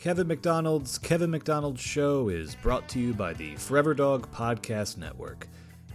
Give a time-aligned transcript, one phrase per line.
[0.00, 5.46] Kevin McDonald's Kevin McDonald Show is brought to you by the Forever Dog Podcast Network.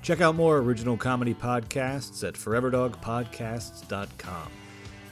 [0.03, 4.47] Check out more original comedy podcasts at foreverdogpodcasts.com.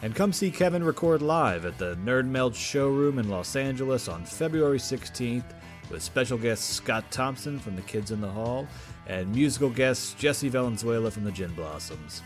[0.04, 4.26] And come see Kevin record live at the Nerd Melt Showroom in Los Angeles on
[4.26, 5.56] February 16th
[5.90, 8.68] with special guest Scott Thompson from the Kids in the Hall
[9.08, 12.22] and musical guests Jesse Valenzuela from the Gin Blossoms.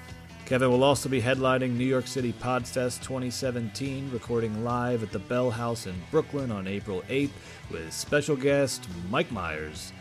[0.47, 5.51] Kevin will also be headlining New York City Podfest 2017, recording live at the Bell
[5.51, 7.31] House in Brooklyn on April 8th
[7.69, 9.91] with special guest Mike Myers.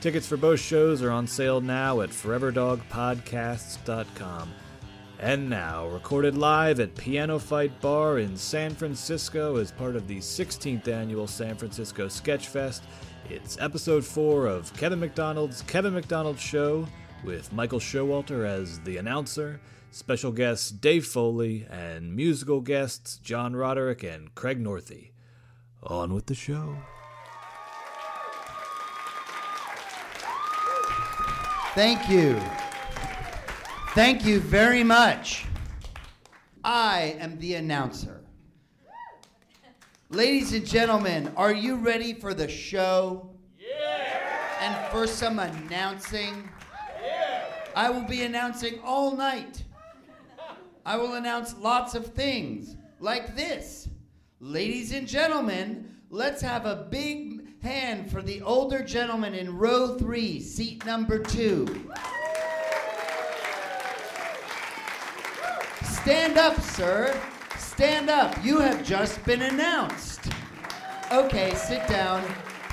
[0.00, 4.54] Tickets for both shows are on sale now at foreverdogpodcasts.com.
[5.18, 10.18] And now, recorded live at Piano Fight Bar in San Francisco as part of the
[10.18, 12.84] 16th annual San Francisco Sketch Fest,
[13.28, 16.86] it's episode 4 of Kevin McDonald's Kevin McDonald Show
[17.24, 19.58] with Michael Showalter as the announcer
[19.96, 25.12] special guests Dave Foley, and musical guests John Roderick and Craig Northey.
[25.82, 26.76] On with the show.
[31.74, 32.38] Thank you.
[33.94, 35.46] Thank you very much.
[36.62, 38.20] I am the announcer.
[40.10, 43.30] Ladies and gentlemen, are you ready for the show?
[43.58, 44.58] Yeah!
[44.60, 46.48] And for some announcing?
[47.02, 47.44] Yeah!
[47.74, 49.62] I will be announcing all night.
[50.86, 53.88] I will announce lots of things like this.
[54.38, 60.38] Ladies and gentlemen, let's have a big hand for the older gentleman in row three,
[60.38, 61.66] seat number two.
[65.82, 67.20] Stand up, sir.
[67.58, 68.36] Stand up.
[68.44, 70.30] You have just been announced.
[71.10, 72.22] Okay, sit down.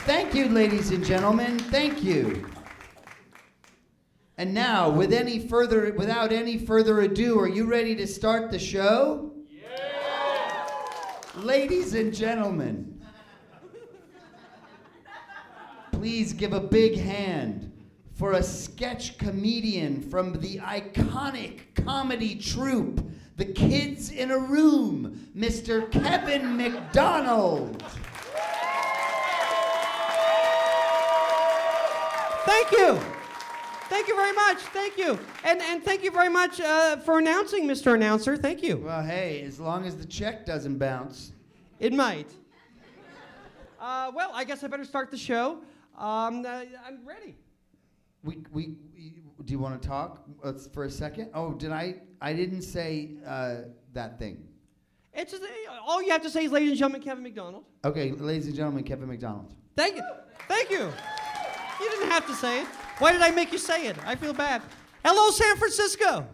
[0.05, 1.57] Thank you, ladies and gentlemen.
[1.57, 2.45] Thank you.
[4.37, 8.57] And now, with any further, without any further ado, are you ready to start the
[8.57, 9.31] show?
[9.47, 10.65] Yeah!
[11.35, 12.99] Ladies and gentlemen,
[15.91, 17.71] please give a big hand
[18.15, 23.07] for a sketch comedian from the iconic comedy troupe,
[23.37, 25.91] The Kids in a Room, Mr.
[25.91, 27.83] Kevin McDonald.
[32.45, 32.99] Thank you.
[33.89, 34.57] Thank you very much.
[34.57, 35.19] Thank you.
[35.43, 37.93] And, and thank you very much uh, for announcing, Mr.
[37.93, 38.37] Announcer.
[38.37, 38.77] Thank you.
[38.77, 41.33] Well, hey, as long as the check doesn't bounce.
[41.79, 42.31] It might.
[43.79, 45.59] Uh, well, I guess I better start the show.
[45.97, 47.35] Um, uh, I'm ready.
[48.23, 51.29] We, we, we, do you want to talk uh, for a second?
[51.33, 51.95] Oh, did I?
[52.21, 53.55] I didn't say uh,
[53.91, 54.47] that thing.
[55.13, 55.43] It's just,
[55.85, 57.65] all you have to say is, ladies and gentlemen, Kevin McDonald.
[57.83, 59.53] Okay, ladies and gentlemen, Kevin McDonald.
[59.75, 60.03] Thank you.
[60.47, 60.89] Thank you.
[61.79, 62.67] You didn't have to say it.
[62.99, 63.97] Why did I make you say it?
[64.05, 64.61] I feel bad.
[65.03, 66.27] Hello, San Francisco.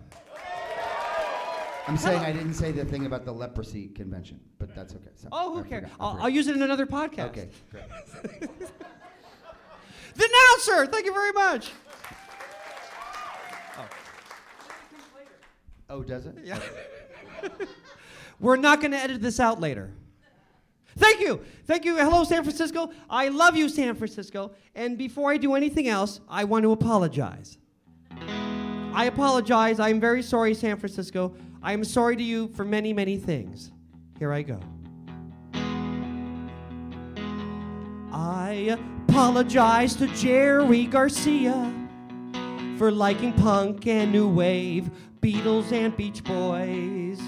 [1.87, 5.09] I'm saying I didn't say the thing about the leprosy convention, but that's okay.
[5.15, 5.89] So, oh, who cares?
[5.99, 7.29] I'll, I'll, use it in another podcast.
[7.29, 7.83] Okay, great.
[10.15, 11.71] the announcer, thank you very much.
[13.75, 13.85] Oh,
[15.89, 16.35] oh does it?
[16.43, 16.59] Yeah.
[18.39, 19.91] We're not going to edit this out later.
[20.99, 21.41] Thank you.
[21.65, 21.95] Thank you.
[21.95, 22.91] Hello, San Francisco.
[23.09, 24.51] I love you, San Francisco.
[24.75, 27.57] And before I do anything else, I want to apologize.
[28.93, 29.79] I apologize.
[29.79, 31.33] I am very sorry, San Francisco.
[31.63, 33.71] I am sorry to you for many, many things.
[34.17, 34.59] Here I go.
[38.11, 38.77] I
[39.07, 41.73] apologize to Jerry Garcia
[42.77, 44.89] for liking punk and new wave,
[45.21, 47.21] Beatles and Beach Boys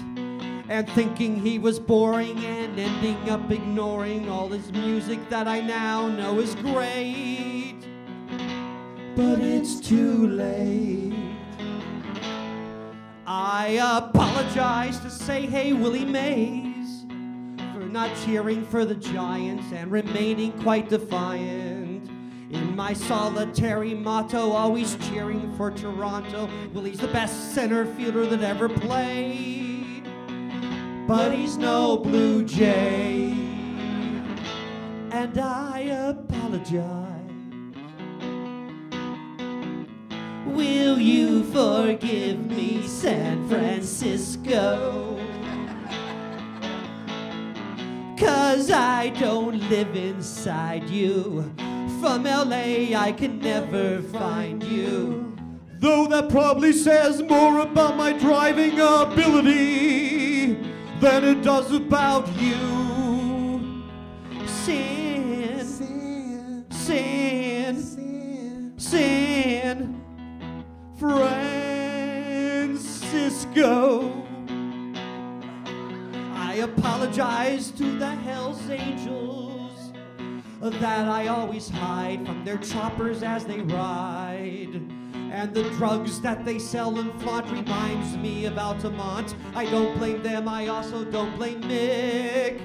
[0.72, 6.08] and thinking he was boring and ending up ignoring all his music that I now
[6.08, 7.76] know is great.
[9.14, 11.12] But it's too late.
[13.26, 17.04] I apologize to say, hey, Willie Mays,
[17.74, 22.08] for not cheering for the Giants and remaining quite defiant.
[22.50, 26.48] In my solitary motto, always cheering for Toronto.
[26.72, 29.61] Willie's the best center fielder that ever played
[31.12, 33.34] but he's no Blue Jay.
[35.10, 37.20] And I apologize.
[40.46, 45.20] Will you forgive me, San Francisco?
[48.18, 51.42] Cause I don't live inside you.
[52.00, 55.36] From LA, I can never find you.
[55.78, 60.31] Though that probably says more about my driving ability
[61.02, 63.82] than it does about you.
[64.46, 65.58] Sin,
[66.70, 70.00] sin, sin, sin,
[70.96, 71.82] Francisco.
[76.34, 79.92] I apologize to the Hells Angels
[80.60, 85.01] that I always hide from their choppers as they ride.
[85.32, 89.34] And the drugs that they sell and flaunt reminds me of Altamont.
[89.54, 92.60] I don't blame them, I also don't blame Mick.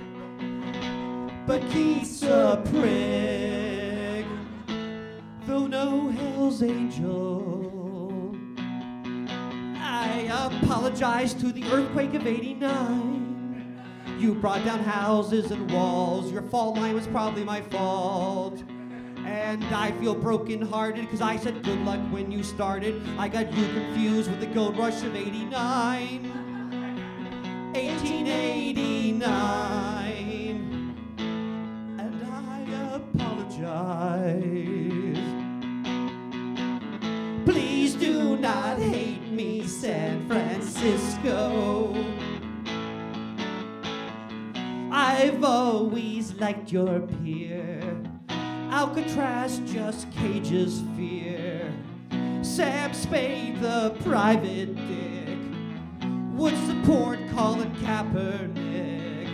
[1.47, 4.25] But Keith's a prick,
[5.45, 8.35] though no Hell's Angel.
[9.77, 13.81] I apologize to the earthquake of 89.
[14.19, 16.33] You brought down houses and walls.
[16.33, 18.61] Your fault line was probably my fault.
[19.27, 23.01] And I feel brokenhearted because I said good luck when you started.
[23.19, 26.23] I got you confused with the gold rush of 89.
[27.73, 29.21] 1889.
[31.99, 32.61] And I
[32.95, 34.37] apologize.
[37.45, 41.93] Please do not hate me, San Francisco.
[44.89, 47.76] I've always liked your pier.
[48.77, 51.73] Alcatraz just cages fear.
[52.43, 55.39] Sam Spade, the private dick,
[56.35, 59.29] would support Colin Kaepernick.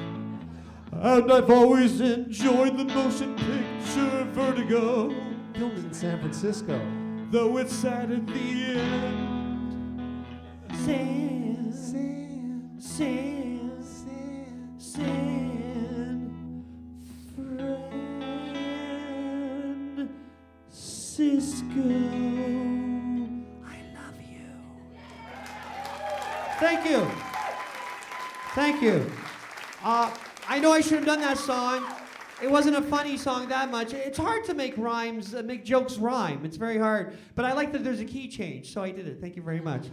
[0.94, 5.10] And I've always enjoyed the motion picture Vertigo,
[5.56, 6.80] Filmed in San Francisco.
[7.30, 10.25] though it's sad at the end.
[10.86, 15.43] Sam, San, Sam, San, San
[21.13, 21.80] Francisco.
[23.63, 24.50] I love you.
[26.60, 27.07] Thank you.
[28.56, 29.12] Thank you.
[29.83, 30.12] Uh,
[30.48, 31.86] I know I should have done that song.
[32.42, 33.94] It wasn't a funny song that much.
[33.94, 36.45] It's hard to make rhymes, uh, make jokes rhyme.
[36.45, 37.16] It's very hard.
[37.36, 39.21] But I like that there's a key change, so I did it.
[39.21, 39.89] Thank you very much.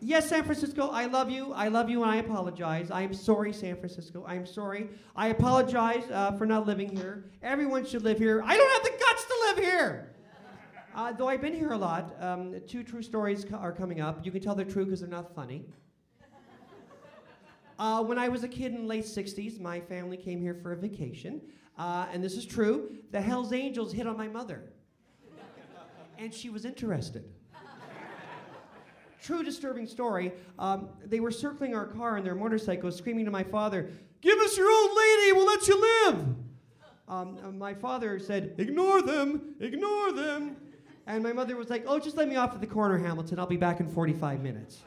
[0.00, 1.52] Yes, San Francisco, I love you.
[1.52, 2.90] I love you and I apologize.
[2.90, 4.24] I am sorry, San Francisco.
[4.26, 4.88] I am sorry.
[5.14, 7.26] I apologize uh, for not living here.
[7.42, 8.42] Everyone should live here.
[8.46, 10.14] I don't have the guts to live here.
[10.94, 14.24] Uh, though I've been here a lot, um, two true stories co- are coming up.
[14.24, 15.64] You can tell they're true because they're not funny.
[17.78, 20.72] Uh, when I was a kid in the late 60s, my family came here for
[20.72, 21.40] a vacation.
[21.78, 22.90] Uh, and this is true.
[23.12, 24.64] The Hells Angels hit on my mother.
[26.18, 27.24] and she was interested.
[29.22, 30.32] True disturbing story.
[30.58, 33.90] Um, they were circling our car on their motorcycles, screaming to my father,
[34.20, 36.26] Give us your old lady, we'll let you live.
[37.06, 40.56] Um, my father said, Ignore them, ignore them.
[41.08, 43.38] And my mother was like, Oh, just let me off at the corner, Hamilton.
[43.38, 44.82] I'll be back in 45 minutes.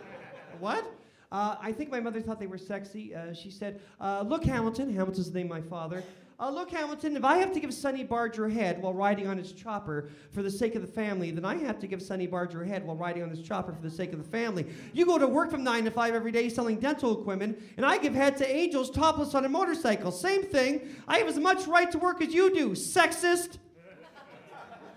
[0.58, 0.84] what?
[1.30, 3.14] Uh, I think my mother thought they were sexy.
[3.14, 6.02] Uh, she said, uh, Look, Hamilton, Hamilton's the name of my father.
[6.40, 9.50] Uh, look, Hamilton, if I have to give Sonny Barger head while riding on his
[9.50, 12.86] chopper for the sake of the family, then I have to give Sonny Barger head
[12.86, 14.64] while riding on his chopper for the sake of the family.
[14.92, 17.98] You go to work from 9 to 5 every day selling dental equipment, and I
[17.98, 20.12] give head to angels topless on a motorcycle.
[20.12, 20.88] Same thing.
[21.08, 23.58] I have as much right to work as you do, sexist.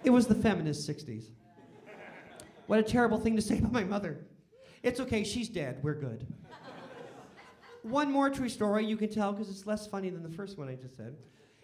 [0.03, 1.25] It was the feminist 60s.
[2.67, 4.25] What a terrible thing to say about my mother.
[4.81, 5.79] It's okay, she's dead.
[5.84, 6.25] We're good.
[7.84, 10.70] One more true story you can tell because it's less funny than the first one
[10.70, 11.15] I just said.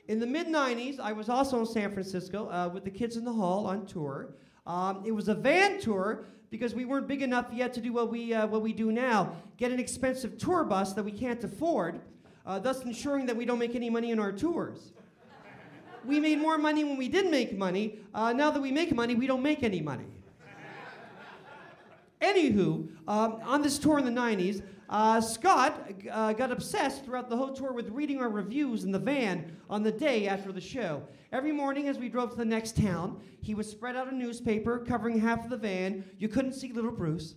[0.07, 3.25] In the mid 90s, I was also in San Francisco uh, with the Kids in
[3.25, 4.35] the Hall on tour.
[4.65, 8.09] Um, it was a van tour because we weren't big enough yet to do what
[8.09, 12.01] we, uh, what we do now get an expensive tour bus that we can't afford,
[12.45, 14.93] uh, thus ensuring that we don't make any money in our tours.
[16.07, 17.99] We made more money when we didn't make money.
[18.13, 20.05] Uh, now that we make money, we don't make any money.
[22.21, 27.35] Anywho, um, on this tour in the 90s, uh, Scott uh, got obsessed throughout the
[27.35, 31.03] whole tour with reading our reviews in the van on the day after the show.
[31.31, 34.79] Every morning, as we drove to the next town, he would spread out a newspaper
[34.79, 36.05] covering half of the van.
[36.17, 37.35] You couldn't see little Bruce.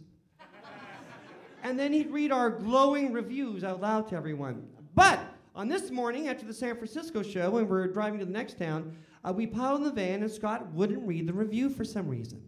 [1.64, 4.68] and then he'd read our glowing reviews out loud to everyone.
[4.94, 5.20] But
[5.54, 8.58] on this morning, after the San Francisco show, when we were driving to the next
[8.58, 12.08] town, uh, we piled in the van, and Scott wouldn't read the review for some
[12.08, 12.42] reason.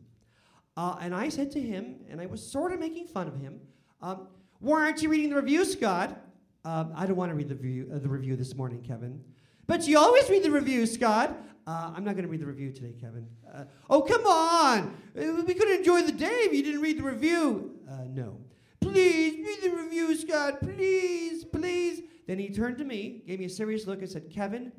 [0.76, 3.60] Uh, and I said to him, and I was sort of making fun of him,
[4.00, 4.28] um,
[4.60, 6.18] "Why aren't you reading the review, Scott?"
[6.64, 9.22] Um, I don't want to read the review, uh, the review this morning, Kevin.
[9.66, 11.36] But you always read the review, Scott.
[11.66, 13.26] Uh, I'm not going to read the review today, Kevin.
[13.52, 14.96] Uh, oh, come on!
[15.16, 17.78] Uh, We could enjoy the day if you didn't read the review.
[17.90, 18.38] Uh, no.
[18.80, 20.60] Please read the review, Scott.
[20.60, 22.02] Please, please.
[22.26, 24.72] Then he turned to me, gave me a serious look, and said, "Kevin,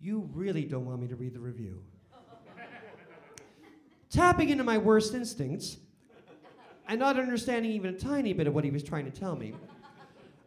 [0.00, 1.82] You really don't want me to read the review.
[4.10, 5.78] Tapping into my worst instincts,
[6.88, 9.54] and not understanding even a tiny bit of what he was trying to tell me,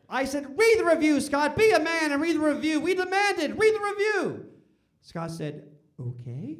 [0.10, 1.56] I said, Read the review, Scott.
[1.56, 2.80] Be a man and read the review.
[2.80, 3.58] We demand it.
[3.58, 4.46] Read the review.
[5.02, 5.68] Scott said,
[6.00, 6.58] Okay.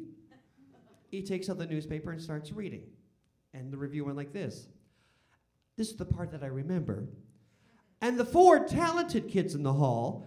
[1.10, 2.82] He takes out the newspaper and starts reading.
[3.54, 4.66] And the review went like this
[5.76, 7.08] This is the part that I remember.
[8.00, 10.26] And the four talented kids in the hall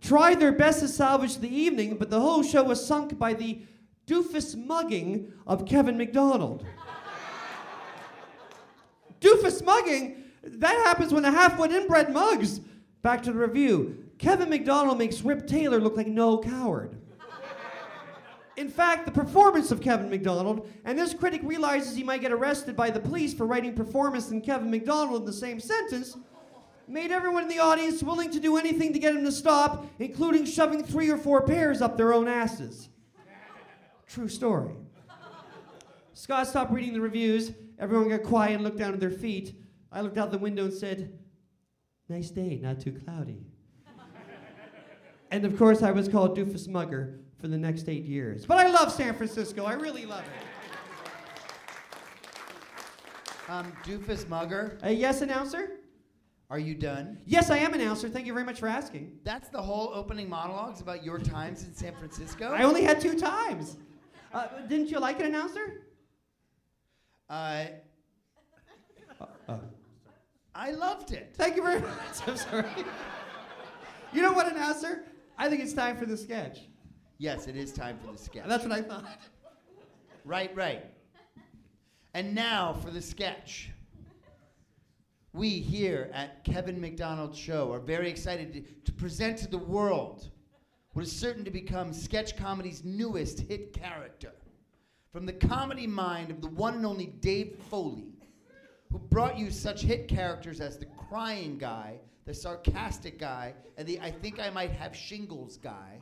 [0.00, 3.62] tried their best to salvage the evening, but the whole show was sunk by the
[4.06, 6.64] doofus mugging of Kevin McDonald.
[9.20, 10.24] doofus mugging?
[10.42, 12.60] That happens when a half-wit inbred mugs.
[13.02, 14.04] Back to the review.
[14.18, 16.96] Kevin McDonald makes Rip Taylor look like Noel Coward.
[18.58, 22.74] In fact, the performance of Kevin McDonald, and this critic realizes he might get arrested
[22.74, 26.16] by the police for writing performance and Kevin McDonald in the same sentence,
[26.88, 30.44] made everyone in the audience willing to do anything to get him to stop, including
[30.44, 32.88] shoving three or four pears up their own asses.
[34.08, 34.74] True story.
[36.12, 37.52] Scott stopped reading the reviews.
[37.78, 39.54] Everyone got quiet and looked down at their feet.
[39.92, 41.16] I looked out the window and said,
[42.08, 43.46] Nice day, not too cloudy.
[45.30, 48.44] and of course, I was called Doofus Mugger for the next eight years.
[48.46, 49.64] But I love San Francisco.
[49.64, 50.30] I really love it.
[53.50, 55.70] Um, Doofus Mugger, A yes, announcer?
[56.50, 57.18] are you done?
[57.24, 58.08] Yes, I am announcer.
[58.08, 59.18] Thank you very much for asking.
[59.24, 62.52] That's the whole opening monologues about your times in San Francisco?
[62.52, 63.76] I only had two times.
[64.34, 65.86] Uh, didn't you like it, announcer?
[67.30, 67.64] Uh,
[70.54, 71.30] I loved it.
[71.34, 71.90] Thank you very much.
[72.26, 72.66] I'm sorry.
[74.12, 75.04] you know what, announcer?
[75.38, 76.67] I think it's time for the sketch.
[77.18, 78.46] Yes, it is time for the sketch.
[78.46, 79.04] That's what I thought.
[80.24, 80.84] Right, right.
[82.14, 83.70] And now for the sketch.
[85.32, 90.30] We here at Kevin McDonald's show are very excited to, to present to the world
[90.92, 94.32] what is certain to become sketch comedy's newest hit character.
[95.12, 98.14] From the comedy mind of the one and only Dave Foley,
[98.90, 104.00] who brought you such hit characters as the crying guy, the sarcastic guy, and the
[104.00, 105.97] I think I might have shingles guy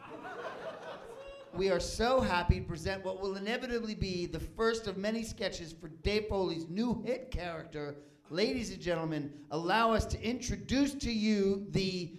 [1.56, 5.72] we are so happy to present what will inevitably be the first of many sketches
[5.72, 7.96] for Dave Foley's new hit character.
[8.28, 12.12] Ladies and gentlemen, allow us to introduce to you the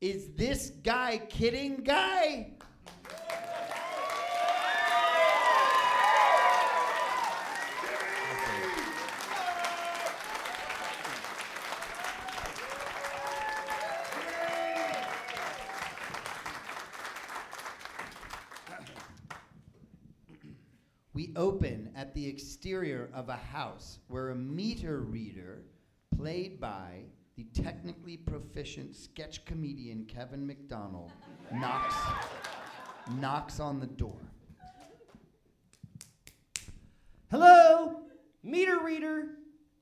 [0.00, 2.52] Is This Guy Kidding Guy?
[22.70, 25.64] Exterior of a house where a meter reader,
[26.16, 27.00] played by
[27.36, 31.10] the technically proficient sketch comedian Kevin McDonald,
[31.52, 31.96] knocks,
[33.18, 34.20] knocks on the door.
[37.32, 38.02] Hello,
[38.44, 39.30] meter reader.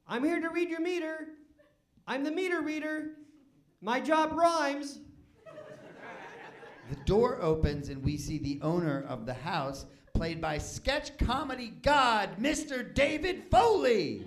[0.06, 1.28] I'm here to read your meter.
[2.06, 3.16] I'm the meter reader.
[3.82, 5.00] My job rhymes.
[6.88, 9.84] The door opens and we see the owner of the house,
[10.18, 12.92] played by sketch comedy god, Mr.
[12.92, 14.24] David Foley.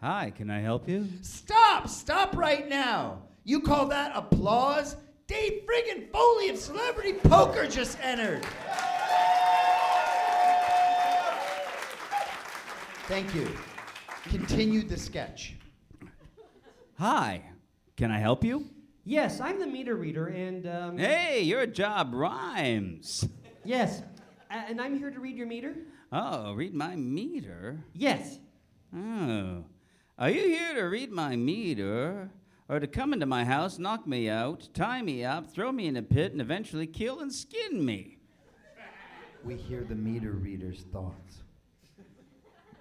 [0.00, 1.06] Hi, can I help you?
[1.22, 1.88] Stop!
[1.88, 3.22] Stop right now!
[3.44, 4.96] You call that applause?
[5.28, 8.44] Dave friggin' Foley of Celebrity Poker just entered.
[13.06, 13.48] Thank you.
[14.24, 15.54] Continue the sketch.
[16.98, 17.44] Hi,
[17.96, 18.66] can I help you?
[19.08, 23.28] Yes, I'm the meter reader, and um, Hey, your job rhymes.
[23.64, 24.02] yes,
[24.50, 25.74] a- and I'm here to read your meter.
[26.10, 27.84] Oh, read my meter?
[27.94, 28.40] Yes.
[28.94, 29.64] Oh.
[30.18, 32.30] Are you here to read my meter?
[32.68, 35.96] Or to come into my house, knock me out, tie me up, throw me in
[35.96, 38.18] a pit, and eventually kill and skin me?
[39.44, 41.42] We hear the meter reader's thoughts.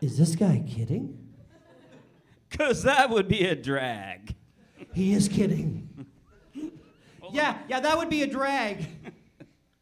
[0.01, 1.20] Is this guy kidding?
[2.50, 4.34] Because that would be a drag.
[4.94, 5.89] He is kidding.
[7.36, 8.88] Yeah, yeah, that would be a drag.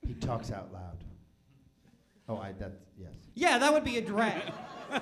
[0.06, 1.02] He talks out loud.
[2.28, 3.14] Oh, I, that's, yes.
[3.36, 4.42] Yeah, that would be a drag.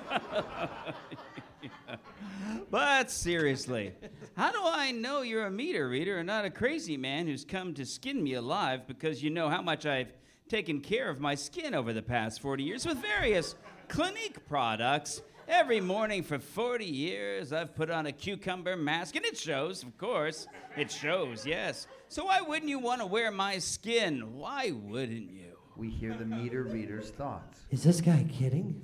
[2.69, 3.93] But seriously,
[4.37, 7.73] how do I know you're a meter reader and not a crazy man who's come
[7.73, 10.13] to skin me alive because you know how much I've
[10.47, 13.55] taken care of my skin over the past 40 years with various
[13.89, 15.21] Clinique products?
[15.51, 19.97] Every morning for 40 years, I've put on a cucumber mask, and it shows, of
[19.97, 20.47] course.
[20.77, 21.87] It shows, yes.
[22.07, 24.33] So why wouldn't you want to wear my skin?
[24.37, 25.57] Why wouldn't you?
[25.75, 28.81] We hear the meter reader's thoughts Is this guy kidding?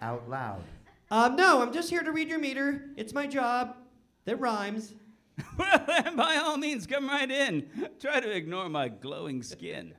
[0.00, 0.62] out loud.
[1.10, 2.86] Um, no, I'm just here to read your meter.
[2.96, 3.76] It's my job.
[4.24, 4.94] That rhymes.
[5.58, 7.68] Well, then by all means, come right in.
[8.00, 9.92] Try to ignore my glowing skin.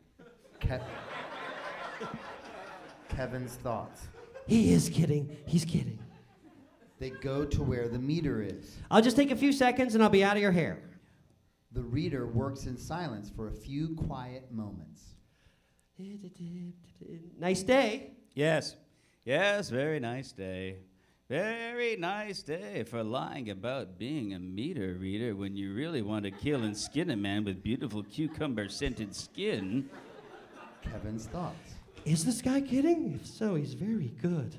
[0.60, 0.82] Ke-
[3.10, 4.08] Kevin's thoughts.
[4.48, 5.38] He is kidding.
[5.46, 6.00] He's kidding.
[7.00, 8.78] They go to where the meter is.
[8.90, 10.82] I'll just take a few seconds and I'll be out of your hair.
[11.72, 15.04] The reader works in silence for a few quiet moments.
[17.40, 18.12] Nice day.
[18.34, 18.76] Yes.
[19.26, 20.78] Yes, very nice day.
[21.30, 26.32] Very nice day for lying about being a meter reader when you really want to
[26.32, 29.90] kill and skin a man with beautiful cucumber scented skin.
[30.82, 31.76] Kevin's thoughts.
[32.06, 33.20] Is this guy kidding?
[33.20, 34.56] If so, he's very good.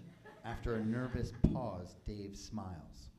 [0.48, 3.10] After a nervous pause, Dave smiles.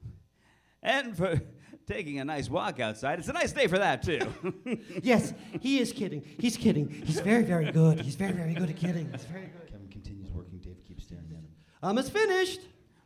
[0.82, 1.40] And for
[1.88, 3.20] taking a nice walk outside.
[3.20, 4.22] It's a nice day for that, too.
[5.04, 6.24] Yes, he is kidding.
[6.40, 6.90] He's kidding.
[6.90, 8.02] He's very, very good.
[8.02, 9.12] He's very, very good at kidding.
[9.12, 9.72] He's very good.
[9.72, 10.60] Kevin continues working.
[10.60, 11.48] Dave keeps staring at him.
[11.84, 12.62] Um, it's finished.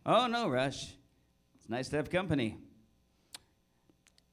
[0.06, 0.94] oh, no rush.
[1.56, 2.58] It's nice to have company.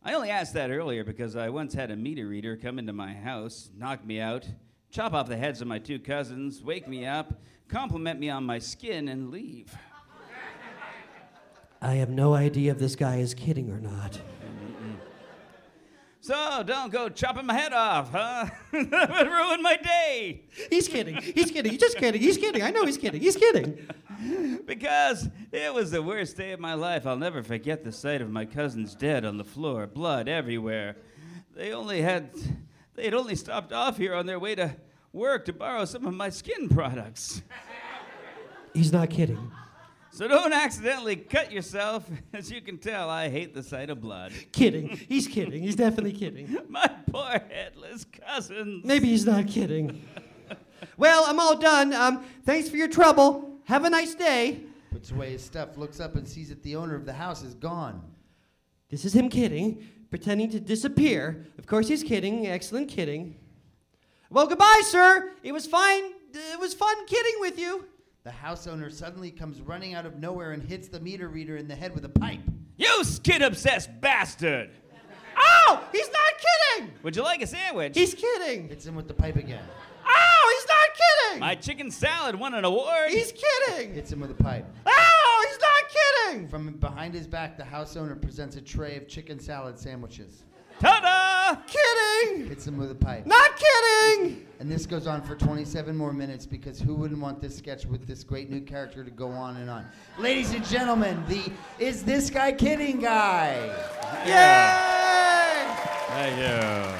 [0.03, 3.13] I only asked that earlier because I once had a meter reader come into my
[3.13, 4.47] house, knock me out,
[4.91, 8.59] chop off the heads of my two cousins, wake me up, compliment me on my
[8.59, 9.75] skin, and leave.
[11.83, 14.21] I have no idea if this guy is kidding or not.
[16.23, 18.47] So don't go chopping my head off, huh?
[18.73, 20.43] that would ruin my day.
[20.69, 21.17] He's kidding.
[21.17, 21.73] He's kidding.
[21.73, 22.21] He's just kidding.
[22.21, 22.63] He's kidding.
[22.63, 23.23] I know he's kidding.
[23.23, 23.89] He's kidding.
[24.67, 27.07] Because it was the worst day of my life.
[27.07, 30.97] I'll never forget the sight of my cousins dead on the floor, blood everywhere.
[31.57, 32.31] They only had,
[33.01, 34.77] they had only stopped off here on their way to
[35.11, 37.41] work to borrow some of my skin products.
[38.75, 39.51] He's not kidding.
[40.13, 42.07] So don't accidentally cut yourself.
[42.35, 44.33] As you can tell, I hate the sight of blood.
[44.53, 44.89] Kidding.
[45.09, 45.63] He's kidding.
[45.63, 46.59] He's definitely kidding.
[46.69, 48.85] My poor headless cousins.
[48.85, 50.07] Maybe he's not kidding.
[50.99, 51.95] Well, I'm all done.
[51.95, 53.61] Um, thanks for your trouble.
[53.65, 54.61] Have a nice day.
[54.91, 57.55] Puts away his stuff, looks up, and sees that the owner of the house is
[57.55, 58.03] gone.
[58.91, 61.47] This is him kidding, pretending to disappear.
[61.59, 62.47] Of course, he's kidding.
[62.47, 63.37] Excellent kidding.
[64.29, 65.33] Well, goodbye, sir.
[65.43, 66.05] It was fine.
[66.33, 67.87] It was fun kidding with you.
[68.23, 71.67] The house owner suddenly comes running out of nowhere and hits the meter reader in
[71.67, 72.41] the head with a pipe.
[72.77, 74.71] You skin obsessed bastard!
[75.39, 76.33] Oh, he's not
[76.77, 76.93] kidding.
[77.03, 77.93] Would you like a sandwich?
[77.97, 78.69] He's kidding.
[78.69, 79.65] Hits him with the pipe again.
[80.07, 81.41] Oh, he's not kidding.
[81.41, 83.11] My chicken salad won an award.
[83.11, 83.95] He's kidding.
[83.95, 84.67] Hits him with a pipe.
[84.85, 84.91] Oh,
[85.49, 86.49] he's not kidding.
[86.49, 90.45] From behind his back, the house owner presents a tray of chicken salad sandwiches.
[90.81, 91.61] Ta-da!
[91.67, 92.49] Kidding.
[92.49, 93.27] Hits him with a pipe.
[93.27, 94.47] Not kidding.
[94.61, 98.07] And this goes on for 27 more minutes because who wouldn't want this sketch with
[98.07, 99.85] this great new character to go on and on?
[100.19, 103.57] Ladies and gentlemen, the Is This Guy Kidding guy.
[104.25, 105.75] Yay!
[106.09, 106.97] Thank you.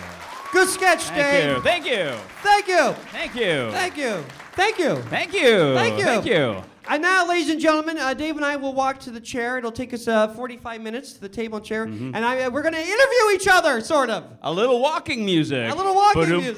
[0.53, 1.57] Good sketch, Thank Dave.
[1.57, 1.63] you.
[1.63, 2.13] Thank you.
[2.43, 2.93] Thank you.
[3.13, 3.71] Thank you.
[3.71, 4.25] Thank you.
[4.61, 4.97] Thank you.
[5.05, 5.75] Thank you.
[5.75, 6.05] Thank you.
[6.05, 6.63] Thank you.
[6.87, 9.57] And now, ladies and gentlemen, uh, Dave and I will walk to the chair.
[9.57, 12.15] It'll take us uh, 45 minutes to the table and chair, Mm-hmm.
[12.15, 14.25] and I, uh, we're going to interview each other, sort of.
[14.43, 15.73] A little walking music.
[15.73, 16.57] A little walking Ba-doo, music.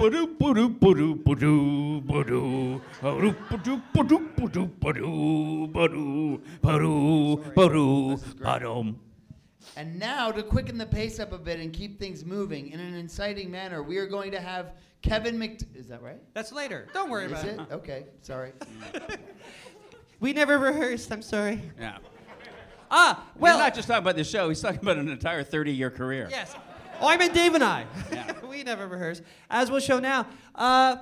[9.76, 12.94] And now, to quicken the pace up a bit and keep things moving in an
[12.94, 15.60] inciting manner, we are going to have Kevin Mc.
[15.74, 16.20] Is that right?
[16.32, 16.86] That's later.
[16.94, 17.60] Don't worry Is about it?
[17.60, 17.72] it.
[17.72, 18.52] Okay, sorry.
[20.20, 21.10] We never rehearsed.
[21.12, 21.60] I'm sorry.
[21.78, 21.98] Yeah.
[22.90, 23.56] Ah, Well, well.
[23.58, 24.48] he's not just talking about the show.
[24.48, 26.28] He's talking about an entire 30-year career.
[26.30, 26.54] Yes.
[27.00, 27.86] Oh, I meant Dave and I.
[28.12, 28.32] Yeah.
[28.48, 29.22] we never rehearse.
[29.50, 30.26] As we'll show now.
[30.54, 30.96] Uh,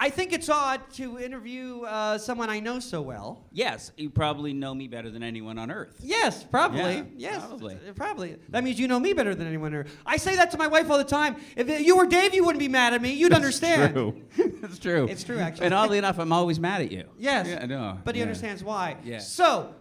[0.00, 3.44] I think it's odd to interview uh, someone I know so well.
[3.50, 5.96] Yes, you probably know me better than anyone on earth.
[6.00, 6.78] Yes, probably.
[6.98, 7.74] Yeah, yes, probably.
[7.74, 8.36] uh, Probably.
[8.50, 9.72] That means you know me better than anyone.
[9.72, 9.86] Here.
[10.06, 11.34] I say that to my wife all the time.
[11.56, 13.12] If you were Dave, you wouldn't be mad at me.
[13.12, 13.94] You'd understand.
[13.94, 14.22] True.
[14.62, 15.08] it's true.
[15.08, 15.66] It's true, actually.
[15.66, 17.04] And oddly enough, I'm always mad at you.
[17.18, 17.48] Yes.
[17.48, 17.98] Yeah, I know.
[18.04, 18.26] But he Yeah.
[18.26, 18.98] understands why.
[19.02, 19.18] Yeah.
[19.18, 19.74] So,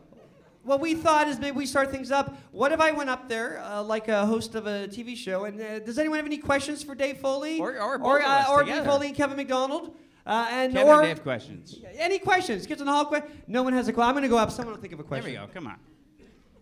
[0.63, 2.36] what we thought is maybe we start things up.
[2.51, 5.45] What if I went up there uh, like a host of a TV show?
[5.45, 7.60] And uh, does anyone have any questions for Dave Foley?
[7.60, 8.84] Or- or both or, of uh, us or Dave.
[8.84, 9.95] Foley and Kevin McDonald?
[10.27, 11.79] Uh, and Kevin or and Dave questions.
[11.97, 12.67] any questions?
[12.67, 13.31] Kids in the hall question.
[13.47, 14.09] No one has a question.
[14.09, 14.51] I'm going to go up.
[14.51, 15.31] Someone will think of a question.
[15.31, 15.53] There we go.
[15.53, 15.77] Come on.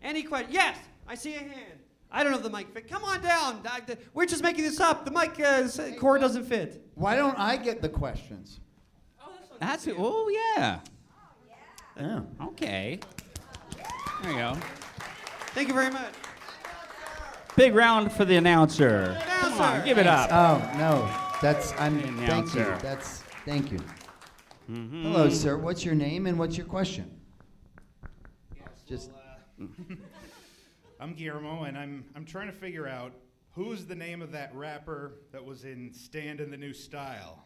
[0.04, 0.50] Any question?
[0.52, 1.80] Yes, I see a hand.
[2.12, 2.88] I don't know if the mic fit.
[2.88, 3.62] Come on down.
[4.14, 5.04] We're just making this up.
[5.04, 6.86] The mic uh, s- cord doesn't fit.
[6.94, 8.60] Why don't I get the questions?
[9.60, 9.96] That's it.
[9.98, 10.80] Oh, yeah.
[11.98, 12.22] Yeah.
[12.50, 13.00] Okay.
[14.22, 14.58] There you go.
[15.56, 16.14] Thank you very much.
[17.56, 19.18] Big round for the announcer.
[19.40, 20.30] Come on, give it up.
[20.32, 21.10] Oh no,
[21.42, 21.96] that's I'm.
[21.96, 22.62] The Thank you.
[22.62, 22.78] announcer.
[22.82, 23.80] That's thank you.
[24.70, 25.04] Mm-hmm.
[25.04, 25.58] Hello, sir.
[25.58, 27.12] What's your name and what's your question?
[28.88, 29.12] Just
[31.00, 33.14] I'm Guillermo, and I'm I'm trying to figure out
[33.52, 37.46] who's the name of that rapper that was in Stand in the New Style.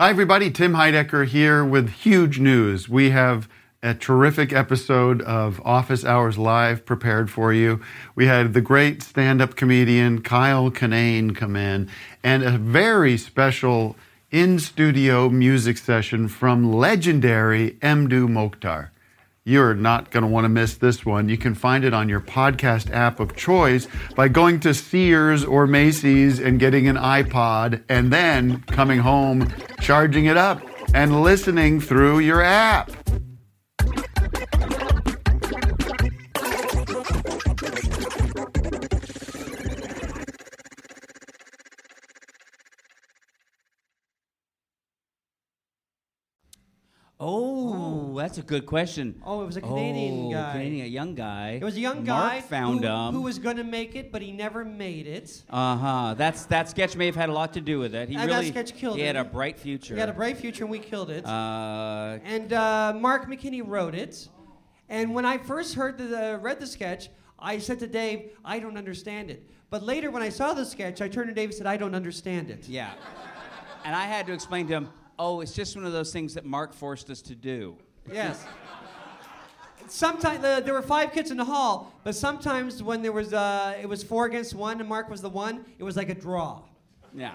[0.00, 0.50] Hi, everybody.
[0.50, 2.88] Tim Heidecker here with huge news.
[2.88, 3.48] We have
[3.82, 7.80] a terrific episode of Office Hours Live prepared for you.
[8.14, 11.90] We had the great stand up comedian Kyle Kinane come in,
[12.22, 13.96] and a very special
[14.34, 18.88] in studio music session from legendary Mdou Moctar.
[19.44, 21.28] You're not going to want to miss this one.
[21.28, 25.68] You can find it on your podcast app of choice by going to Sears or
[25.68, 30.60] Macy's and getting an iPod and then coming home, charging it up,
[30.92, 32.90] and listening through your app.
[48.24, 49.20] That's a good question.
[49.22, 50.52] Oh, it was a Canadian Oh, guy.
[50.52, 51.58] Canadian, a young guy.
[51.60, 53.14] It was a young Mark guy found who, him.
[53.14, 55.42] who was going to make it, but he never made it.
[55.50, 56.14] Uh huh.
[56.14, 58.08] That's that sketch may have had a lot to do with it.
[58.08, 59.00] He that really sketch killed it.
[59.00, 59.92] He had a bright future.
[59.92, 61.26] He had a bright future, and we killed it.
[61.26, 64.26] Uh, and uh, Mark McKinney wrote it.
[64.88, 68.58] And when I first heard the, uh, read the sketch, I said to Dave, "I
[68.58, 71.58] don't understand it." But later, when I saw the sketch, I turned to Dave and
[71.58, 72.92] said, "I don't understand it." yeah.
[73.84, 76.44] and I had to explain to him, oh, it's just one of those things that
[76.44, 77.76] Mark forced us to do.
[78.12, 78.44] Yes.
[79.86, 83.76] Sometimes uh, there were five kids in the hall, but sometimes when there was uh,
[83.80, 86.62] it was four against one, and Mark was the one, it was like a draw.
[87.14, 87.34] Yeah.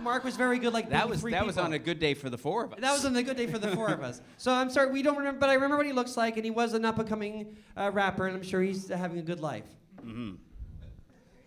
[0.00, 2.28] Mark was very good, like That was three that was on a good day for
[2.30, 2.80] the four of us.
[2.80, 4.20] That was on a good day for the four of us.
[4.36, 6.50] So I'm sorry, we don't remember, but I remember what he looks like, and he
[6.50, 9.64] was an up and coming uh, rapper, and I'm sure he's having a good life.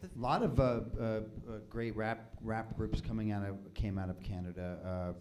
[0.03, 1.21] A lot of uh, uh, uh,
[1.69, 5.15] great rap rap groups coming out of came out of Canada.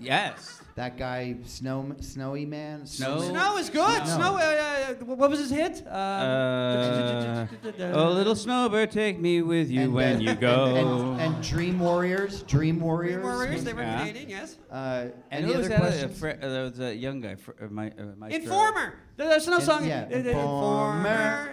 [0.00, 0.60] Yes.
[0.74, 2.84] that guy, Snow Snowy Man.
[2.86, 4.06] Snow- Snow is good.
[4.06, 4.16] Snow.
[4.16, 4.36] Snow.
[4.36, 5.82] Uh, uh, what was his hit?
[5.86, 7.46] Uh, Uh,
[7.94, 11.16] oh, little snowbird, take me with you And, when you go.
[11.16, 12.42] And, and Dream Warriors.
[12.42, 13.22] Dream Warriors.
[13.24, 13.98] Warriors, they were Yeah.
[14.00, 14.56] Canadian, yes.
[14.70, 15.76] Uh, any other that?
[15.76, 16.18] Uh, questions?
[16.18, 17.34] fr- uh, there was a young guy.
[17.36, 18.42] Fr- uh, my, uh, Maestro.
[18.42, 18.94] Informer.
[19.16, 19.86] There's no In- song.
[19.86, 21.52] yeah, Informer.